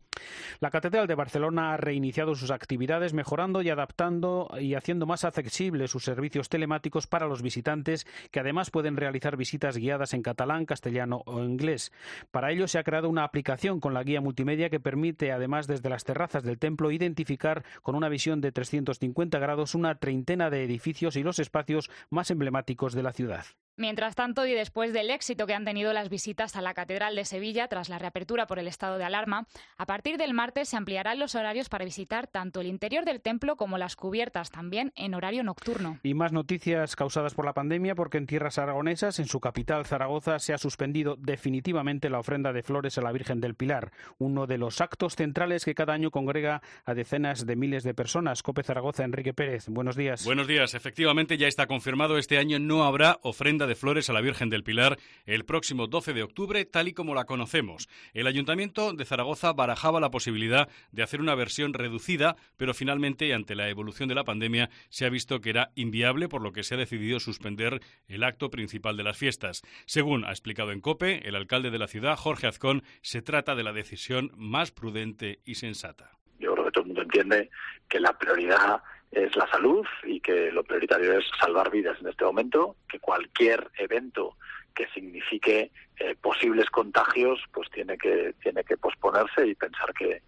La 0.61 0.71
Catedral 0.71 1.07
de 1.07 1.15
Barcelona 1.15 1.73
ha 1.73 1.77
reiniciado 2.03 2.35
sus 2.35 2.51
actividades 2.51 3.15
mejorando 3.15 3.63
y 3.63 3.71
adaptando 3.71 4.51
y 4.59 4.75
haciendo 4.75 5.07
más 5.07 5.25
accesibles 5.25 5.93
sus 5.93 6.03
servicios 6.03 6.49
telemáticos 6.49 7.07
para 7.07 7.29
los 7.29 7.43
visitantes 7.43 8.09
que 8.33 8.41
además 8.41 8.73
pueden 8.73 8.97
realizar 8.97 9.37
visitas 9.37 9.77
guiadas 9.77 10.13
en 10.13 10.23
catalán, 10.23 10.67
castellano 10.67 11.23
o 11.27 11.45
inglés. 11.45 11.93
Para 12.33 12.51
ello 12.51 12.67
se 12.67 12.81
ha 12.81 12.83
creado 12.83 13.09
una 13.09 13.23
aplicación 13.23 13.79
con 13.79 13.95
la 13.95 14.03
guía 14.03 14.21
multimedia 14.21 14.69
que 14.69 14.81
permite 14.81 15.31
además 15.31 15.69
desde 15.69 15.91
las 15.91 16.03
terrazas 16.03 16.43
del 16.43 16.59
templo 16.59 16.91
identificar 16.91 17.65
con 17.83 17.95
una 17.95 18.09
visión 18.09 18.41
de 18.41 18.51
350 18.51 19.39
grados 19.39 19.77
una 19.77 19.95
treintena 19.95 20.51
de 20.51 20.65
edificios 20.65 21.15
y 21.15 21.23
los 21.23 21.39
espacios 21.39 21.89
más 22.11 22.33
emblemáticos 22.33 22.95
de 22.95 23.05
la 23.05 23.13
ciudad. 23.13 23.45
Mientras 23.77 24.15
tanto, 24.15 24.47
y 24.47 24.53
después 24.53 24.93
del 24.93 25.11
éxito 25.11 25.47
que 25.47 25.55
han 25.55 25.65
tenido 25.65 25.95
las 25.95 26.11
visitas 26.11 26.57
a 26.57 26.63
la 26.63 26.75
Catedral 26.75 27.17
de 27.17 27.25
Sevilla 27.25 27.69
tras 27.69 27.89
la 27.89 27.99
reapertura 27.99 28.47
por 28.47 28.59
el 28.59 28.69
estado 28.69 28.99
de 28.99 29.05
alarma, 29.05 29.47
a 29.79 29.87
partir 29.87 30.19
del 30.19 30.35
martes 30.35 30.69
se 30.69 30.77
ampliarán 30.77 31.19
los 31.19 31.35
horarios 31.35 31.71
para 31.71 31.87
visitar 31.87 32.27
tanto 32.27 32.61
el 32.61 32.67
interior 32.67 33.07
del 33.07 33.23
templo 33.23 33.57
como 33.57 33.79
las 33.79 33.97
cubiertas, 33.97 34.51
también 34.51 34.93
en 34.95 35.15
horario 35.15 35.43
nocturno. 35.43 35.99
Y 36.03 36.13
más 36.13 36.33
noticias 36.33 36.97
causadas 36.97 37.35
por 37.35 37.47
la 37.47 37.55
pandemia, 37.55 37.95
porque 37.95 38.19
en 38.19 38.27
tierras 38.27 38.59
aragonesas, 38.59 39.19
en 39.19 39.27
su 39.27 39.41
capital 39.41 39.87
Zaragoza, 39.87 40.39
se 40.39 40.53
ha 40.53 40.59
suspendido 40.59 41.17
definitivamente 41.17 42.11
la 42.11 42.19
ofrenda 42.19 42.53
de 42.53 42.63
flores 42.63 42.99
a 42.99 43.03
la 43.03 43.13
Virgen 43.13 43.41
del 43.41 43.55
Pilar, 43.55 43.91
uno 44.19 44.47
de 44.47 44.59
los 44.59 44.83
actos 44.83 45.17
centrales 45.17 45.65
que 45.65 45.75
cada 45.75 45.95
año 45.95 46.11
congrega 46.11 46.61
a 46.85 46.93
decenas 46.93 47.47
de 47.47 47.57
miles 47.57 47.85
de 47.85 47.95
personas. 47.95 48.43
Cope 48.43 48.63
Zaragoza, 48.63 49.05
Enrique 49.05 49.33
Pérez, 49.33 49.69
buenos 49.69 49.97
días. 49.97 50.27
Buenos 50.27 50.47
días. 50.47 50.75
Efectivamente, 50.75 51.39
ya 51.39 51.49
está 51.49 51.67
confirmado, 51.67 52.19
este 52.19 52.37
año 52.37 52.59
no 52.59 52.85
habrá 52.85 53.19
ofrenda 53.23 53.62
de 53.67 53.75
flores 53.75 54.09
a 54.11 54.13
la 54.13 54.21
Virgen 54.21 54.51
del 54.51 54.65
Pilar 54.65 54.99
el 55.27 55.45
próximo 55.45 55.87
12 55.87 56.13
de 56.13 56.23
octubre, 56.23 56.65
tal 56.65 56.89
y 56.89 56.93
como 56.93 57.15
la 57.15 57.25
conocemos. 57.25 57.89
El 58.15 58.27
Ayuntamiento 58.27 58.93
de 58.93 59.05
Zaragoza 59.05 59.53
barajaba 59.53 60.01
la 60.01 60.11
posibilidad 60.11 60.69
de 60.91 61.03
hacer 61.03 61.21
una 61.21 61.35
versión 61.35 61.75
reducida, 61.75 62.37
pero 62.57 62.75
finalmente, 62.75 63.33
ante 63.35 63.55
la 63.55 63.69
evolución 63.69 64.09
de 64.09 64.15
la 64.15 64.25
pandemia, 64.25 64.71
se 64.89 65.07
ha 65.07 65.11
visto 65.11 65.41
que 65.41 65.51
era 65.51 65.71
inviable, 65.75 66.29
por 66.29 66.43
lo 66.43 66.53
que 66.53 66.63
se 66.63 66.75
ha 66.75 66.79
decidido 66.79 67.21
suspender 67.21 67.81
el 68.09 68.25
acto 68.25 68.51
principal 68.51 68.97
de 68.97 69.05
las 69.05 69.17
fiestas. 69.17 69.63
Según 69.87 70.25
ha 70.25 70.31
explicado 70.31 70.73
en 70.73 70.81
COPE, 70.81 71.29
el 71.29 71.37
alcalde 71.37 71.71
de 71.71 71.79
la 71.79 71.89
ciudad, 71.89 72.17
Jorge 72.17 72.47
Azcón, 72.47 72.83
se 73.01 73.23
trata 73.23 73.55
de 73.55 73.63
la 73.63 73.73
decisión 73.73 74.31
más 74.37 74.71
prudente 74.71 75.41
y 75.45 75.57
sensata. 75.57 76.11
Yo 76.39 76.53
creo 76.55 76.65
que 76.65 76.71
todo 76.73 76.83
el 76.83 76.89
mundo 76.89 77.03
entiende 77.03 77.51
que 77.89 78.01
la 78.01 78.17
prioridad 78.19 78.83
es 79.13 79.37
la 79.37 79.47
salud 79.49 79.87
y 80.05 80.21
que 80.21 80.51
lo 80.51 80.65
prioritario 80.65 81.19
es 81.19 81.25
salvar 81.39 81.71
vidas 81.71 82.01
en 82.01 82.09
este 82.09 82.25
momento, 82.25 82.77
que 82.89 82.99
cualquier 82.99 83.71
evento 83.77 84.37
que 84.75 84.89
signifique 84.89 85.71
eh, 85.99 86.17
posibles 86.21 86.71
contagios 86.71 87.39
pues 87.53 87.71
tiene 87.71 87.99
que 87.99 88.35
tiene 88.43 88.65
que 88.65 88.79
posponerse 88.79 89.47
y 89.47 89.55
pensar 89.55 89.93
que 89.93 90.23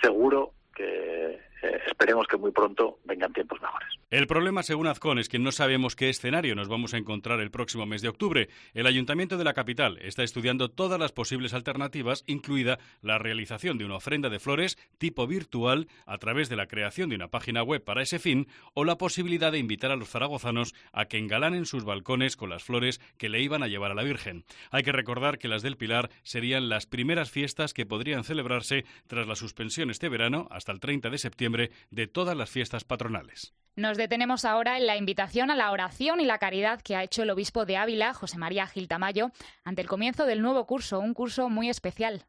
seguro 0.00 0.52
que 0.74 1.40
eh, 1.62 1.80
esperemos 1.86 2.26
que 2.26 2.36
muy 2.36 2.50
pronto 2.50 2.98
vengan 3.04 3.32
tiempos 3.32 3.60
mejores. 3.60 3.88
El 4.10 4.26
problema, 4.26 4.62
según 4.62 4.86
Azcón, 4.86 5.18
es 5.18 5.28
que 5.28 5.38
no 5.38 5.52
sabemos 5.52 5.94
qué 5.94 6.08
escenario 6.08 6.54
nos 6.54 6.68
vamos 6.68 6.94
a 6.94 6.98
encontrar 6.98 7.40
el 7.40 7.50
próximo 7.50 7.86
mes 7.86 8.02
de 8.02 8.08
octubre. 8.08 8.48
El 8.74 8.86
Ayuntamiento 8.86 9.36
de 9.36 9.44
la 9.44 9.54
capital 9.54 9.98
está 10.02 10.22
estudiando 10.22 10.68
todas 10.68 10.98
las 10.98 11.12
posibles 11.12 11.54
alternativas, 11.54 12.24
incluida 12.26 12.78
la 13.02 13.18
realización 13.18 13.78
de 13.78 13.84
una 13.84 13.96
ofrenda 13.96 14.28
de 14.28 14.40
flores 14.40 14.78
tipo 14.98 15.26
virtual 15.26 15.86
a 16.06 16.18
través 16.18 16.48
de 16.48 16.56
la 16.56 16.66
creación 16.66 17.08
de 17.10 17.16
una 17.16 17.28
página 17.28 17.62
web 17.62 17.84
para 17.84 18.02
ese 18.02 18.18
fin 18.18 18.48
o 18.74 18.84
la 18.84 18.98
posibilidad 18.98 19.52
de 19.52 19.58
invitar 19.58 19.90
a 19.92 19.96
los 19.96 20.08
zaragozanos 20.08 20.74
a 20.92 21.04
que 21.04 21.18
engalanen 21.18 21.66
sus 21.66 21.84
balcones 21.84 22.36
con 22.36 22.50
las 22.50 22.64
flores 22.64 23.00
que 23.18 23.28
le 23.28 23.42
iban 23.42 23.62
a 23.62 23.68
llevar 23.68 23.92
a 23.92 23.94
la 23.94 24.02
Virgen. 24.02 24.44
Hay 24.70 24.82
que 24.82 24.92
recordar 24.92 25.38
que 25.38 25.48
las 25.48 25.62
del 25.62 25.76
Pilar 25.76 26.10
serían 26.22 26.68
las 26.68 26.86
primeras 26.86 27.30
fiestas 27.30 27.74
que 27.74 27.86
podrían 27.86 28.24
celebrarse 28.24 28.84
tras 29.06 29.26
la 29.26 29.36
suspensión 29.36 29.90
este 29.90 30.08
verano 30.08 30.48
hasta 30.50 30.72
el 30.72 30.80
30 30.80 31.10
de 31.10 31.18
septiembre 31.18 31.49
de 31.52 32.06
todas 32.06 32.36
las 32.36 32.50
fiestas 32.50 32.84
patronales. 32.84 33.52
Nos 33.76 33.96
detenemos 33.96 34.44
ahora 34.44 34.76
en 34.76 34.86
la 34.86 34.96
invitación 34.96 35.50
a 35.50 35.56
la 35.56 35.70
oración 35.70 36.20
y 36.20 36.24
la 36.24 36.38
caridad 36.38 36.82
que 36.82 36.96
ha 36.96 37.04
hecho 37.04 37.22
el 37.22 37.30
obispo 37.30 37.64
de 37.64 37.76
Ávila, 37.76 38.12
José 38.12 38.36
María 38.36 38.66
Gil 38.66 38.88
Tamayo, 38.88 39.30
ante 39.64 39.80
el 39.80 39.88
comienzo 39.88 40.26
del 40.26 40.42
nuevo 40.42 40.66
curso, 40.66 40.98
un 40.98 41.14
curso 41.14 41.48
muy 41.48 41.70
especial. 41.70 42.26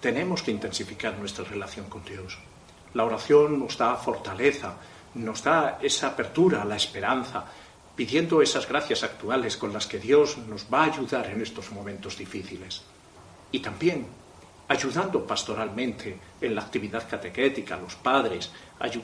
Tenemos 0.00 0.42
que 0.42 0.50
intensificar 0.50 1.18
nuestra 1.18 1.44
relación 1.44 1.86
con 1.88 2.04
Dios. 2.04 2.38
La 2.94 3.04
oración 3.04 3.58
nos 3.58 3.76
da 3.78 3.96
fortaleza, 3.96 4.76
nos 5.14 5.42
da 5.42 5.78
esa 5.82 6.08
apertura 6.08 6.62
a 6.62 6.64
la 6.64 6.76
esperanza, 6.76 7.46
pidiendo 7.96 8.40
esas 8.40 8.68
gracias 8.68 9.02
actuales 9.02 9.56
con 9.56 9.72
las 9.72 9.86
que 9.86 9.98
Dios 9.98 10.38
nos 10.38 10.66
va 10.72 10.84
a 10.84 10.92
ayudar 10.92 11.30
en 11.30 11.40
estos 11.42 11.72
momentos 11.72 12.16
difíciles. 12.16 12.82
Y 13.50 13.60
también 13.60 14.06
ayudando 14.70 15.26
pastoralmente 15.26 16.16
en 16.40 16.54
la 16.54 16.62
actividad 16.62 17.08
catequética 17.08 17.74
a 17.74 17.80
los 17.80 17.96
padres, 17.96 18.52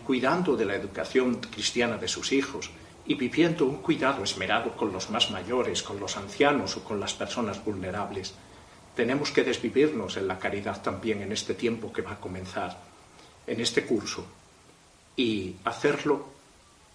cuidando 0.05 0.57
de 0.57 0.65
la 0.65 0.77
educación 0.77 1.41
cristiana 1.41 1.97
de 1.97 2.07
sus 2.07 2.31
hijos 2.31 2.71
y 3.05 3.17
viviendo 3.17 3.67
un 3.67 3.79
cuidado 3.79 4.23
esmerado 4.23 4.77
con 4.77 4.93
los 4.93 5.11
más 5.11 5.33
mayores, 5.33 5.83
con 5.83 5.99
los 5.99 6.17
ancianos 6.17 6.77
o 6.77 6.85
con 6.85 7.01
las 7.01 7.15
personas 7.15 7.65
vulnerables. 7.65 8.33
Tenemos 8.95 9.33
que 9.33 9.43
desvivirnos 9.43 10.17
en 10.17 10.29
la 10.29 10.39
caridad 10.39 10.81
también 10.81 11.21
en 11.23 11.33
este 11.33 11.55
tiempo 11.55 11.93
que 11.93 12.03
va 12.03 12.13
a 12.13 12.21
comenzar, 12.21 12.79
en 13.45 13.61
este 13.61 13.85
curso, 13.85 14.25
y 15.17 15.57
hacerlo 15.65 16.29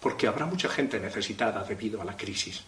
porque 0.00 0.26
habrá 0.26 0.46
mucha 0.46 0.70
gente 0.70 0.98
necesitada 0.98 1.62
debido 1.62 2.00
a 2.00 2.06
la 2.06 2.16
crisis. 2.16 2.64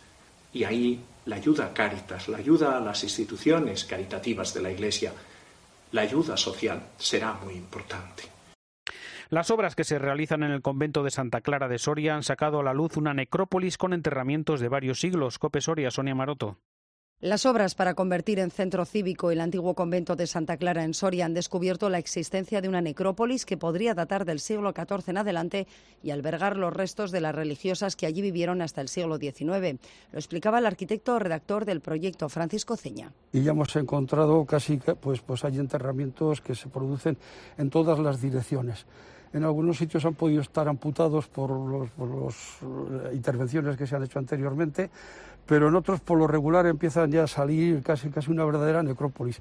Y 0.52 0.64
ahí 0.64 1.00
la 1.24 1.36
ayuda 1.36 1.64
a 1.64 1.72
Cáritas, 1.72 2.28
la 2.28 2.36
ayuda 2.36 2.76
a 2.76 2.80
las 2.80 3.02
instituciones 3.04 3.86
caritativas 3.86 4.52
de 4.52 4.60
la 4.60 4.70
Iglesia, 4.70 5.14
la 5.94 6.00
ayuda 6.00 6.36
social 6.36 6.82
será 6.96 7.34
muy 7.34 7.54
importante. 7.54 8.24
Las 9.30 9.52
obras 9.52 9.76
que 9.76 9.84
se 9.84 10.00
realizan 10.00 10.42
en 10.42 10.50
el 10.50 10.60
convento 10.60 11.04
de 11.04 11.12
Santa 11.12 11.40
Clara 11.40 11.68
de 11.68 11.78
Soria 11.78 12.16
han 12.16 12.24
sacado 12.24 12.58
a 12.58 12.64
la 12.64 12.74
luz 12.74 12.96
una 12.96 13.14
necrópolis 13.14 13.78
con 13.78 13.92
enterramientos 13.92 14.58
de 14.58 14.68
varios 14.68 14.98
siglos. 14.98 15.38
Cope 15.38 15.60
Soria, 15.60 15.92
Sonia 15.92 16.16
Maroto. 16.16 16.58
Las 17.20 17.46
obras 17.46 17.74
para 17.74 17.94
convertir 17.94 18.38
en 18.38 18.50
centro 18.50 18.84
cívico 18.84 19.30
el 19.30 19.40
antiguo 19.40 19.74
convento 19.74 20.14
de 20.14 20.26
Santa 20.26 20.56
Clara 20.58 20.84
en 20.84 20.92
Soria 20.92 21.24
han 21.24 21.32
descubierto 21.32 21.88
la 21.88 21.98
existencia 21.98 22.60
de 22.60 22.68
una 22.68 22.82
necrópolis 22.82 23.46
que 23.46 23.56
podría 23.56 23.94
datar 23.94 24.24
del 24.24 24.40
siglo 24.40 24.72
XIV 24.72 25.08
en 25.08 25.18
adelante 25.18 25.66
y 26.02 26.10
albergar 26.10 26.58
los 26.58 26.74
restos 26.74 27.12
de 27.12 27.22
las 27.22 27.34
religiosas 27.34 27.96
que 27.96 28.06
allí 28.06 28.20
vivieron 28.20 28.60
hasta 28.60 28.80
el 28.80 28.88
siglo 28.88 29.16
XIX. 29.16 29.80
Lo 30.12 30.18
explicaba 30.18 30.58
el 30.58 30.66
arquitecto 30.66 31.18
redactor 31.18 31.64
del 31.64 31.80
proyecto, 31.80 32.28
Francisco 32.28 32.76
Ceña. 32.76 33.12
Y 33.32 33.42
ya 33.42 33.52
hemos 33.52 33.74
encontrado 33.76 34.44
casi, 34.44 34.76
pues, 34.76 35.20
pues 35.20 35.44
hay 35.44 35.58
enterramientos 35.58 36.42
que 36.42 36.54
se 36.54 36.68
producen 36.68 37.16
en 37.56 37.70
todas 37.70 37.98
las 38.00 38.20
direcciones. 38.20 38.86
En 39.34 39.42
algunos 39.42 39.76
sitios 39.76 40.04
han 40.04 40.14
podido 40.14 40.40
estar 40.40 40.68
amputados 40.68 41.26
por 41.26 41.50
las 41.50 42.34
eh, 42.62 43.14
intervenciones 43.14 43.76
que 43.76 43.84
se 43.84 43.96
han 43.96 44.04
hecho 44.04 44.20
anteriormente, 44.20 44.88
pero 45.44 45.68
en 45.68 45.74
otros 45.74 46.00
por 46.00 46.18
lo 46.18 46.28
regular 46.28 46.66
empiezan 46.66 47.10
ya 47.10 47.24
a 47.24 47.26
salir 47.26 47.82
casi, 47.82 48.10
casi 48.10 48.30
una 48.30 48.44
verdadera 48.44 48.82
necrópolis 48.84 49.40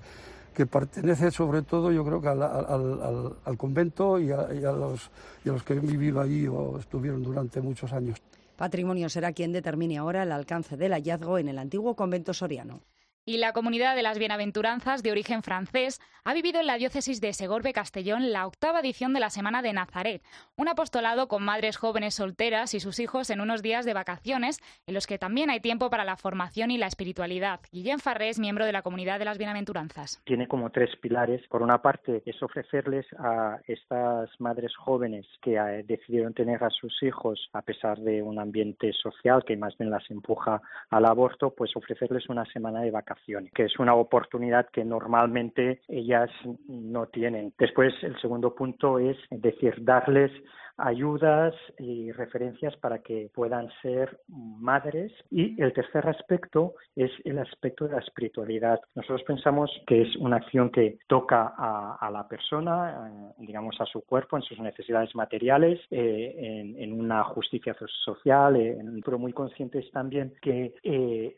que 0.54 0.66
pertenece 0.66 1.32
sobre 1.32 1.62
todo 1.62 1.92
yo 1.92 2.04
creo 2.04 2.22
que 2.22 2.28
al, 2.28 3.58
convento 3.58 4.20
y 4.20 4.32
a, 4.32 4.48
los, 4.72 5.12
y 5.46 5.50
a 5.50 5.54
los 5.54 5.64
que 5.64 5.74
han 5.74 5.86
vivido 5.86 6.22
allí 6.22 6.48
o 6.48 6.80
estuvieron 6.80 7.22
durante 7.22 7.62
muchos 7.62 7.94
años. 7.94 8.20
Patrimonio 8.56 9.10
será 9.10 9.32
quien 9.32 9.52
determine 9.52 9.98
ahora 9.98 10.24
el 10.24 10.32
alcance 10.32 10.76
del 10.76 10.94
hallazgo 10.94 11.38
en 11.38 11.50
el 11.50 11.60
antiguo 11.60 11.96
convento 11.96 12.34
soriano. 12.34 12.82
Y 13.26 13.38
la 13.38 13.54
comunidad 13.54 13.96
de 13.96 14.04
las 14.04 14.20
bienaventuranzas 14.20 15.02
de 15.02 15.12
origen 15.12 15.44
francés 15.44 16.02
ha 16.26 16.34
vivido 16.34 16.60
en 16.60 16.68
la 16.68 16.76
diócesis 16.76 17.22
de 17.22 17.32
Segorbe-Castellón 17.32 18.34
la 18.34 18.46
octava 18.46 18.82
edición 18.82 19.14
de 19.14 19.22
la 19.22 19.30
Semana 19.30 19.62
de 19.62 19.72
Nazaret, 19.72 20.22
un 20.58 20.68
apostolado 20.68 21.30
con 21.30 21.42
madres 21.42 21.78
jóvenes 21.78 22.16
solteras 22.16 22.74
y 22.74 22.82
sus 22.82 23.00
hijos 23.00 23.30
en 23.30 23.40
unos 23.40 23.62
días 23.62 23.86
de 23.86 23.94
vacaciones, 23.94 24.60
en 24.88 24.94
los 24.94 25.08
que 25.08 25.18
también 25.18 25.50
hay 25.50 25.62
tiempo 25.62 25.90
para 25.90 26.04
la 26.04 26.18
formación 26.18 26.70
y 26.70 26.78
la 26.78 26.88
espiritualidad. 26.88 27.62
Guillén 27.72 28.00
Farré 28.00 28.28
es 28.28 28.40
miembro 28.40 28.66
de 28.66 28.74
la 28.74 28.82
comunidad 28.82 29.20
de 29.20 29.26
las 29.26 29.38
bienaventuranzas. 29.38 30.22
Tiene 30.26 30.50
como 30.50 30.70
tres 30.70 30.94
pilares. 30.98 31.48
Por 31.48 31.62
una 31.62 31.82
parte, 31.82 32.24
es 32.26 32.44
ofrecerles 32.44 33.06
a 33.20 33.58
estas 33.68 34.30
madres 34.40 34.76
jóvenes 34.76 35.26
que 35.42 35.56
eh, 35.56 35.84
decidieron 35.88 36.34
tener 36.34 36.62
a 36.62 36.70
sus 36.70 37.02
hijos 37.04 37.50
a 37.54 37.62
pesar 37.62 38.00
de 38.00 38.22
un 38.22 38.38
ambiente 38.38 38.92
social 38.92 39.46
que 39.46 39.56
más 39.56 39.78
bien 39.78 39.92
las 39.92 40.10
empuja 40.12 40.62
al 40.90 41.06
aborto, 41.06 41.52
pues 41.52 41.74
ofrecerles 41.78 42.28
una 42.28 42.44
semana 42.52 42.82
de 42.82 42.92
vacaciones 42.92 43.13
que 43.54 43.66
es 43.66 43.80
una 43.80 43.96
oportunidad 43.96 44.70
que 44.70 44.84
normalmente 44.84 45.82
ellas 45.88 46.30
no 46.68 47.08
tienen. 47.08 47.54
Después, 47.58 47.94
el 48.04 48.20
segundo 48.20 48.56
punto 48.56 49.00
es 49.00 49.18
decir, 49.30 49.76
darles 49.84 50.32
ayudas 50.78 51.54
y 51.78 52.12
referencias 52.12 52.76
para 52.78 53.00
que 53.00 53.30
puedan 53.34 53.70
ser 53.82 54.20
madres. 54.28 55.12
Y 55.30 55.62
el 55.62 55.74
tercer 55.74 56.08
aspecto 56.08 56.74
es 56.96 57.12
el 57.26 57.40
aspecto 57.40 57.86
de 57.86 57.94
la 57.94 58.00
espiritualidad. 58.00 58.80
Nosotros 58.96 59.24
pensamos 59.24 59.72
que 59.88 60.02
es 60.02 60.16
una 60.18 60.38
acción 60.38 60.72
que 60.72 60.98
toca 61.08 61.54
a, 61.58 62.10
la 62.12 62.28
persona, 62.28 63.10
eh, 63.10 63.34
digamos, 63.40 63.80
a 63.80 63.86
su 63.86 64.02
cuerpo, 64.02 64.38
en 64.38 64.44
sus 64.44 64.60
necesidades 64.60 65.16
materiales, 65.16 65.80
eh, 65.90 66.74
en, 66.78 66.94
una 66.94 67.24
justicia 67.24 67.76
social, 68.06 68.56
eh, 68.56 68.78
pero 69.04 69.18
muy 69.18 69.34
conscientes 69.34 69.90
también 69.92 70.34
que 70.42 70.74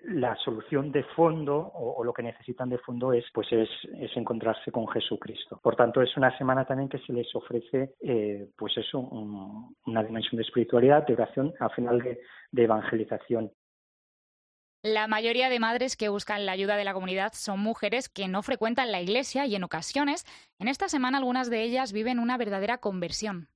la 0.04 0.36
solución 0.38 0.92
de 0.92 1.04
fondo 1.16 1.65
o, 1.74 2.04
lo 2.04 2.14
que 2.14 2.24
necesitan 2.24 2.70
de 2.70 2.78
fondo 2.78 3.14
es, 3.14 3.26
pues 3.34 3.52
es, 3.52 3.70
es 4.00 4.16
encontrarse 4.16 4.72
con 4.72 4.88
Jesucristo. 4.88 5.60
Por 5.62 5.76
tanto, 5.76 6.02
es 6.02 6.16
una 6.18 6.36
semana 6.38 6.66
también 6.66 6.90
que 6.90 7.00
se 7.00 7.14
les 7.14 7.34
ofrece, 7.36 7.96
pues 8.58 8.78
eso, 8.78 9.00
un 9.00 9.76
una 9.86 10.04
dimensión 10.04 10.38
de 10.38 10.44
espiritualidad, 10.44 11.06
de 11.06 11.14
oración, 11.14 11.54
al 11.60 11.72
final 11.72 12.00
de 12.00 12.64
evangelización. 12.64 13.52
La 14.84 15.08
mayoría 15.08 15.50
de 15.50 15.60
madres 15.60 15.98
que 15.98 16.10
buscan 16.10 16.46
la 16.46 16.52
ayuda 16.52 16.78
de 16.78 16.84
la 16.84 16.94
comunidad 16.94 17.34
son 17.34 17.60
mujeres 17.60 18.08
que 18.08 18.28
no 18.28 18.44
frecuentan 18.44 18.92
la 18.92 19.02
iglesia 19.02 19.48
y 19.48 19.56
en 19.56 19.64
ocasiones, 19.64 20.26
en 20.60 20.68
esta 20.68 20.90
semana 20.90 21.18
algunas 21.18 21.50
de 21.50 21.64
ellas 21.64 21.92
viven 21.92 22.20
una 22.20 22.38
verdadera 22.38 22.78
conversión. 22.78 23.48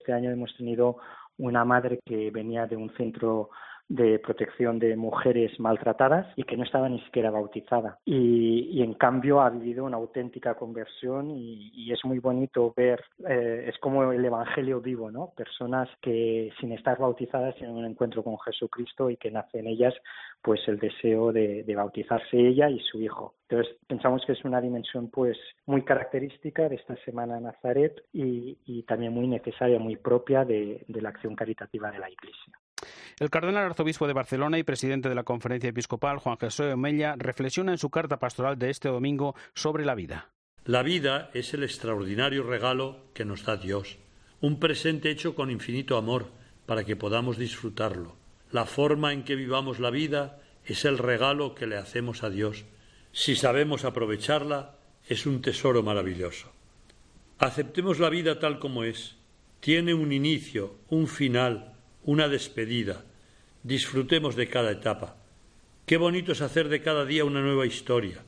Este 0.00 0.12
año 0.12 0.32
hemos 0.32 0.52
tenido 0.56 0.96
una 1.38 1.64
madre 1.64 2.00
que 2.04 2.32
venía 2.32 2.66
de 2.66 2.76
un 2.76 2.90
centro 2.96 3.50
de 3.88 4.18
protección 4.18 4.78
de 4.78 4.96
mujeres 4.96 5.58
maltratadas 5.60 6.26
y 6.36 6.44
que 6.44 6.56
no 6.56 6.64
estaba 6.64 6.88
ni 6.88 7.00
siquiera 7.02 7.30
bautizada. 7.30 7.98
Y, 8.04 8.82
en 8.82 8.94
cambio 8.94 9.40
ha 9.40 9.50
vivido 9.50 9.84
una 9.84 9.96
auténtica 9.96 10.54
conversión 10.54 11.30
y, 11.30 11.92
es 11.92 12.04
muy 12.04 12.18
bonito 12.18 12.72
ver, 12.76 13.02
eh, 13.28 13.66
es 13.68 13.78
como 13.78 14.10
el 14.12 14.24
Evangelio 14.24 14.80
vivo, 14.80 15.10
¿no? 15.10 15.32
Personas 15.36 15.88
que 16.00 16.50
sin 16.60 16.72
estar 16.72 16.98
bautizadas 16.98 17.54
tienen 17.54 17.76
un 17.76 17.84
encuentro 17.84 18.22
con 18.22 18.38
Jesucristo 18.40 19.10
y 19.10 19.16
que 19.16 19.30
nace 19.30 19.60
en 19.60 19.68
ellas 19.68 19.94
pues 20.42 20.60
el 20.66 20.78
deseo 20.78 21.32
de, 21.32 21.64
bautizarse 21.74 22.36
ella 22.36 22.68
y 22.68 22.80
su 22.80 23.00
hijo. 23.00 23.34
Entonces 23.48 23.76
pensamos 23.86 24.22
que 24.26 24.32
es 24.32 24.44
una 24.44 24.60
dimensión 24.60 25.08
pues 25.08 25.36
muy 25.66 25.82
característica 25.82 26.68
de 26.68 26.76
esta 26.76 26.96
semana 27.04 27.40
Nazaret 27.40 28.04
y, 28.12 28.82
también 28.82 29.12
muy 29.12 29.26
necesaria, 29.26 29.78
muy 29.78 29.96
propia 29.96 30.44
de 30.44 30.84
la 30.88 31.08
acción 31.08 31.34
caritativa 31.34 31.90
de 31.90 31.98
la 31.98 32.10
Iglesia. 32.10 32.54
El 33.18 33.30
cardenal 33.30 33.64
arzobispo 33.64 34.06
de 34.06 34.12
Barcelona 34.12 34.58
y 34.58 34.62
presidente 34.62 35.08
de 35.08 35.14
la 35.14 35.24
Conferencia 35.24 35.70
Episcopal, 35.70 36.18
Juan 36.18 36.36
José 36.36 36.72
Omella, 36.72 37.14
reflexiona 37.16 37.72
en 37.72 37.78
su 37.78 37.90
carta 37.90 38.18
pastoral 38.18 38.58
de 38.58 38.70
este 38.70 38.88
domingo 38.88 39.34
sobre 39.54 39.84
la 39.84 39.94
vida. 39.94 40.30
La 40.64 40.82
vida 40.82 41.30
es 41.34 41.52
el 41.52 41.62
extraordinario 41.62 42.42
regalo 42.42 43.06
que 43.12 43.24
nos 43.24 43.44
da 43.44 43.56
Dios, 43.56 43.98
un 44.40 44.58
presente 44.58 45.10
hecho 45.10 45.34
con 45.34 45.50
infinito 45.50 45.96
amor 45.96 46.30
para 46.66 46.84
que 46.84 46.96
podamos 46.96 47.36
disfrutarlo. 47.36 48.16
La 48.50 48.64
forma 48.64 49.12
en 49.12 49.24
que 49.24 49.34
vivamos 49.34 49.78
la 49.78 49.90
vida 49.90 50.40
es 50.64 50.84
el 50.84 50.98
regalo 50.98 51.54
que 51.54 51.66
le 51.66 51.76
hacemos 51.76 52.22
a 52.22 52.30
Dios. 52.30 52.64
Si 53.12 53.36
sabemos 53.36 53.84
aprovecharla, 53.84 54.76
es 55.06 55.26
un 55.26 55.42
tesoro 55.42 55.82
maravilloso. 55.82 56.50
Aceptemos 57.38 57.98
la 57.98 58.08
vida 58.08 58.38
tal 58.38 58.58
como 58.58 58.84
es. 58.84 59.16
Tiene 59.60 59.92
un 59.92 60.12
inicio, 60.12 60.76
un 60.88 61.08
final, 61.08 61.73
una 62.04 62.28
despedida. 62.28 63.04
Disfrutemos 63.62 64.36
de 64.36 64.48
cada 64.48 64.72
etapa. 64.72 65.16
Qué 65.86 65.96
bonito 65.96 66.32
es 66.32 66.42
hacer 66.42 66.68
de 66.68 66.82
cada 66.82 67.04
día 67.04 67.24
una 67.24 67.40
nueva 67.40 67.66
historia. 67.66 68.22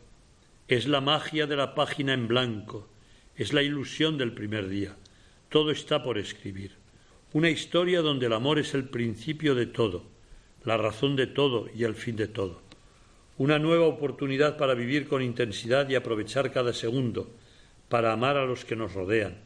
Es 0.69 0.87
la 0.87 1.01
magia 1.01 1.47
de 1.47 1.57
la 1.57 1.75
página 1.75 2.15
en 2.15 2.27
blanco, 2.27 2.89
es 3.37 3.53
la 3.53 3.63
ilusión 3.63 4.19
del 4.19 4.33
primer 4.33 4.69
día. 4.69 4.97
Todo 5.49 5.71
está 5.71 6.03
por 6.03 6.19
escribir. 6.19 6.73
Una 7.33 7.51
historia 7.51 8.01
donde 8.01 8.27
el 8.27 8.33
amor 8.33 8.59
es 8.59 8.75
el 8.75 8.89
principio 8.89 9.55
de 9.55 9.67
todo, 9.67 10.05
la 10.65 10.77
razón 10.77 11.15
de 11.15 11.27
todo 11.27 11.69
y 11.75 11.85
el 11.85 11.95
fin 11.95 12.17
de 12.17 12.29
todo. 12.29 12.63
Una 13.37 13.59
nueva 13.59 13.87
oportunidad 13.87 14.57
para 14.57 14.75
vivir 14.75 15.07
con 15.07 15.23
intensidad 15.23 15.89
y 15.89 15.95
aprovechar 15.95 16.51
cada 16.51 16.73
segundo, 16.73 17.31
para 17.91 18.13
amar 18.13 18.39
a 18.39 18.47
los 18.47 18.65
que 18.65 18.75
nos 18.75 18.95
rodean. 18.95 19.37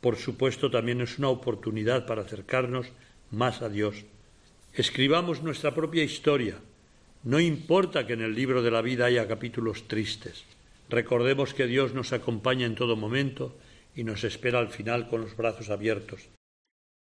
Por 0.00 0.16
supuesto, 0.16 0.70
también 0.70 1.00
es 1.00 1.18
una 1.18 1.28
oportunidad 1.28 2.06
para 2.06 2.22
acercarnos 2.22 2.86
más 3.34 3.62
a 3.62 3.68
Dios. 3.68 4.04
Escribamos 4.72 5.42
nuestra 5.42 5.74
propia 5.74 6.02
historia. 6.02 6.56
No 7.22 7.40
importa 7.40 8.06
que 8.06 8.14
en 8.14 8.22
el 8.22 8.34
libro 8.34 8.62
de 8.62 8.70
la 8.70 8.82
vida 8.82 9.06
haya 9.06 9.28
capítulos 9.28 9.88
tristes. 9.88 10.44
Recordemos 10.88 11.54
que 11.54 11.66
Dios 11.66 11.94
nos 11.94 12.12
acompaña 12.12 12.66
en 12.66 12.74
todo 12.74 12.96
momento 12.96 13.56
y 13.94 14.04
nos 14.04 14.24
espera 14.24 14.58
al 14.58 14.68
final 14.68 15.08
con 15.08 15.22
los 15.22 15.36
brazos 15.36 15.70
abiertos. 15.70 16.28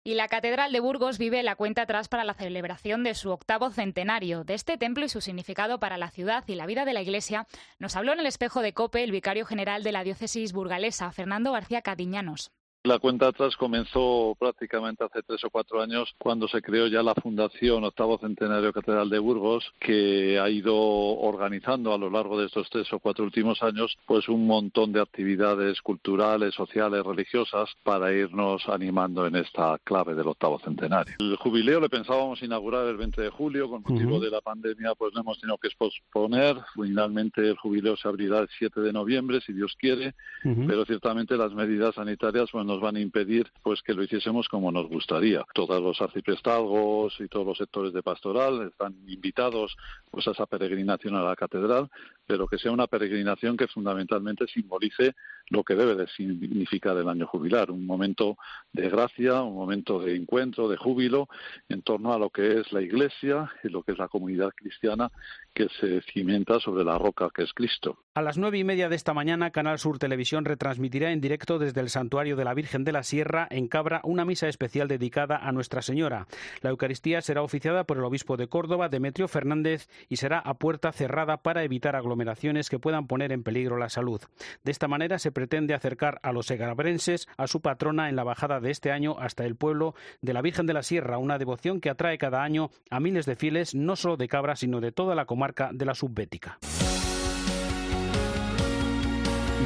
Y 0.04 0.14
la 0.14 0.26
Catedral 0.26 0.72
de 0.72 0.80
Burgos 0.80 1.18
vive 1.18 1.44
la 1.44 1.54
cuenta 1.54 1.82
atrás 1.82 2.08
para 2.08 2.24
la 2.24 2.34
celebración 2.34 3.04
de 3.04 3.14
su 3.14 3.30
octavo 3.30 3.70
centenario. 3.70 4.42
De 4.42 4.54
este 4.54 4.76
templo 4.76 5.04
y 5.04 5.08
su 5.08 5.20
significado 5.20 5.78
para 5.78 5.96
la 5.96 6.10
ciudad 6.10 6.42
y 6.48 6.56
la 6.56 6.66
vida 6.66 6.84
de 6.84 6.92
la 6.92 7.02
Iglesia 7.02 7.46
nos 7.78 7.94
habló 7.94 8.12
en 8.12 8.18
el 8.18 8.26
espejo 8.26 8.62
de 8.62 8.72
Cope 8.72 9.04
el 9.04 9.12
vicario 9.12 9.46
general 9.46 9.84
de 9.84 9.92
la 9.92 10.02
diócesis 10.02 10.52
burgalesa, 10.52 11.12
Fernando 11.12 11.52
García 11.52 11.82
Cadiñanos. 11.82 12.50
La 12.84 12.98
cuenta 12.98 13.28
atrás 13.28 13.54
comenzó 13.54 14.36
prácticamente 14.40 15.04
hace 15.04 15.22
tres 15.22 15.44
o 15.44 15.50
cuatro 15.50 15.80
años 15.80 16.12
cuando 16.18 16.48
se 16.48 16.60
creó 16.60 16.88
ya 16.88 17.00
la 17.00 17.14
Fundación 17.14 17.84
Octavo 17.84 18.18
Centenario 18.18 18.72
Catedral 18.72 19.08
de 19.08 19.20
Burgos, 19.20 19.72
que 19.78 20.36
ha 20.40 20.50
ido 20.50 20.74
organizando 20.76 21.94
a 21.94 21.98
lo 21.98 22.10
largo 22.10 22.40
de 22.40 22.46
estos 22.46 22.68
tres 22.70 22.92
o 22.92 22.98
cuatro 22.98 23.24
últimos 23.24 23.62
años 23.62 23.96
pues 24.04 24.28
un 24.28 24.48
montón 24.48 24.90
de 24.90 25.00
actividades 25.00 25.80
culturales, 25.80 26.56
sociales, 26.56 27.04
religiosas 27.04 27.70
para 27.84 28.12
irnos 28.12 28.68
animando 28.68 29.28
en 29.28 29.36
esta 29.36 29.78
clave 29.84 30.16
del 30.16 30.26
octavo 30.26 30.58
centenario. 30.58 31.14
El 31.20 31.36
jubileo 31.36 31.78
le 31.78 31.88
pensábamos 31.88 32.42
inaugurar 32.42 32.88
el 32.88 32.96
20 32.96 33.22
de 33.22 33.30
julio, 33.30 33.70
con 33.70 33.84
motivo 33.86 34.18
de 34.18 34.28
la 34.28 34.40
pandemia 34.40 34.96
pues 34.96 35.14
no 35.14 35.20
hemos 35.20 35.40
tenido 35.40 35.56
que 35.58 35.68
posponer. 35.78 36.56
Finalmente 36.74 37.48
el 37.48 37.56
jubileo 37.58 37.96
se 37.96 38.08
abrirá 38.08 38.40
el 38.40 38.48
7 38.58 38.80
de 38.80 38.92
noviembre, 38.92 39.40
si 39.40 39.52
Dios 39.52 39.76
quiere, 39.78 40.16
pero 40.42 40.84
ciertamente 40.84 41.36
las 41.36 41.52
medidas 41.52 41.94
sanitarias 41.94 42.50
bueno, 42.50 42.71
nos 42.72 42.80
van 42.80 42.96
a 42.96 43.00
impedir 43.00 43.52
pues 43.62 43.82
que 43.82 43.92
lo 43.92 44.02
hiciésemos 44.02 44.48
como 44.48 44.72
nos 44.72 44.88
gustaría. 44.88 45.44
Todos 45.52 45.80
los 45.82 46.00
arciprestazgos 46.00 47.14
y 47.20 47.28
todos 47.28 47.46
los 47.46 47.58
sectores 47.58 47.92
de 47.92 48.02
pastoral 48.02 48.68
están 48.68 48.94
invitados 49.06 49.76
pues 50.10 50.26
a 50.26 50.30
esa 50.30 50.46
peregrinación 50.46 51.14
a 51.14 51.22
la 51.22 51.36
catedral, 51.36 51.90
pero 52.26 52.46
que 52.46 52.56
sea 52.56 52.72
una 52.72 52.86
peregrinación 52.86 53.58
que 53.58 53.68
fundamentalmente 53.68 54.46
simbolice 54.46 55.14
lo 55.50 55.64
que 55.64 55.74
debe 55.74 55.94
de 55.94 56.06
significar 56.08 56.96
el 56.96 57.08
año 57.08 57.26
jubilar, 57.26 57.70
un 57.70 57.84
momento 57.84 58.38
de 58.72 58.88
gracia, 58.88 59.42
un 59.42 59.54
momento 59.54 59.98
de 59.98 60.16
encuentro, 60.16 60.68
de 60.68 60.78
júbilo 60.78 61.28
en 61.68 61.82
torno 61.82 62.14
a 62.14 62.18
lo 62.18 62.30
que 62.30 62.60
es 62.60 62.72
la 62.72 62.80
Iglesia 62.80 63.52
y 63.62 63.68
lo 63.68 63.82
que 63.82 63.92
es 63.92 63.98
la 63.98 64.08
comunidad 64.08 64.50
cristiana 64.54 65.10
que 65.52 65.68
se 65.80 66.00
cimenta 66.12 66.58
sobre 66.58 66.84
la 66.84 66.96
roca 66.96 67.28
que 67.34 67.42
es 67.42 67.52
Cristo. 67.52 67.98
A 68.14 68.20
las 68.20 68.36
nueve 68.36 68.58
y 68.58 68.64
media 68.64 68.90
de 68.90 68.96
esta 68.96 69.14
mañana, 69.14 69.52
Canal 69.52 69.78
Sur 69.78 69.98
Televisión 69.98 70.44
retransmitirá 70.44 71.12
en 71.12 71.22
directo 71.22 71.58
desde 71.58 71.80
el 71.80 71.88
Santuario 71.88 72.36
de 72.36 72.44
la 72.44 72.52
Virgen 72.52 72.84
de 72.84 72.92
la 72.92 73.04
Sierra, 73.04 73.48
en 73.48 73.68
Cabra, 73.68 74.02
una 74.04 74.26
misa 74.26 74.48
especial 74.48 74.86
dedicada 74.86 75.38
a 75.38 75.50
Nuestra 75.50 75.80
Señora. 75.80 76.26
La 76.60 76.68
Eucaristía 76.68 77.22
será 77.22 77.40
oficiada 77.40 77.84
por 77.84 77.96
el 77.96 78.04
obispo 78.04 78.36
de 78.36 78.48
Córdoba, 78.48 78.90
Demetrio 78.90 79.28
Fernández, 79.28 79.88
y 80.10 80.16
será 80.16 80.40
a 80.40 80.52
puerta 80.52 80.92
cerrada 80.92 81.38
para 81.38 81.64
evitar 81.64 81.96
aglomeraciones 81.96 82.68
que 82.68 82.78
puedan 82.78 83.06
poner 83.06 83.32
en 83.32 83.44
peligro 83.44 83.78
la 83.78 83.88
salud. 83.88 84.20
De 84.62 84.72
esta 84.72 84.88
manera 84.88 85.18
se 85.18 85.32
pretende 85.32 85.72
acercar 85.72 86.20
a 86.22 86.32
los 86.32 86.44
segrabrenses 86.44 87.28
a 87.38 87.46
su 87.46 87.62
patrona 87.62 88.10
en 88.10 88.16
la 88.16 88.24
bajada 88.24 88.60
de 88.60 88.72
este 88.72 88.92
año 88.92 89.16
hasta 89.18 89.46
el 89.46 89.56
pueblo 89.56 89.94
de 90.20 90.34
la 90.34 90.42
Virgen 90.42 90.66
de 90.66 90.74
la 90.74 90.82
Sierra, 90.82 91.16
una 91.16 91.38
devoción 91.38 91.80
que 91.80 91.88
atrae 91.88 92.18
cada 92.18 92.42
año 92.42 92.68
a 92.90 93.00
miles 93.00 93.24
de 93.24 93.36
fieles, 93.36 93.74
no 93.74 93.96
solo 93.96 94.18
de 94.18 94.28
Cabra, 94.28 94.54
sino 94.54 94.82
de 94.82 94.92
toda 94.92 95.14
la 95.14 95.24
comarca 95.24 95.70
de 95.72 95.86
la 95.86 95.94
Subbética. 95.94 96.58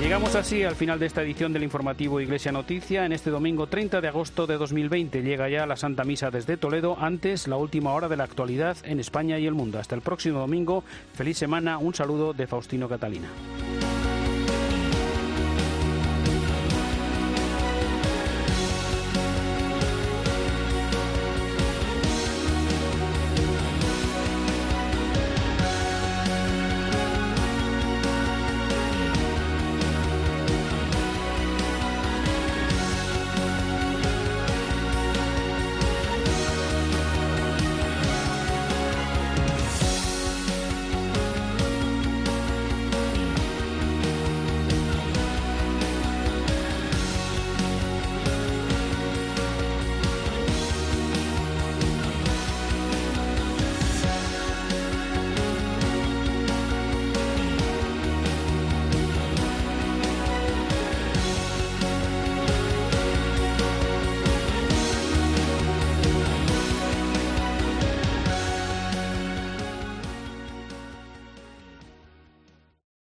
Llegamos 0.01 0.35
así 0.35 0.63
al 0.63 0.77
final 0.77 0.99
de 0.99 1.07
esta 1.07 1.23
edición 1.23 1.53
del 1.53 1.63
informativo 1.63 2.21
Iglesia 2.21 2.53
Noticia. 2.53 3.07
En 3.07 3.13
este 3.13 3.31
domingo 3.31 3.67
30 3.67 4.01
de 4.01 4.09
agosto 4.09 4.47
de 4.47 4.57
2020 4.57 5.23
llega 5.23 5.49
ya 5.49 5.67
la 5.67 5.77
Santa 5.77 6.05
Misa 6.05 6.31
desde 6.31 6.57
Toledo, 6.57 6.97
antes 7.01 7.49
la 7.49 7.57
última 7.57 7.93
hora 7.93 8.09
de 8.09 8.17
la 8.17 8.25
actualidad 8.25 8.77
en 8.85 9.01
España 9.01 9.39
y 9.39 9.47
el 9.47 9.55
mundo. 9.55 9.79
Hasta 9.79 9.95
el 9.95 10.03
próximo 10.03 10.39
domingo, 10.39 10.85
feliz 11.15 11.39
semana, 11.39 11.79
un 11.79 11.95
saludo 11.95 12.35
de 12.35 12.47
Faustino 12.47 12.89
Catalina. 12.89 13.29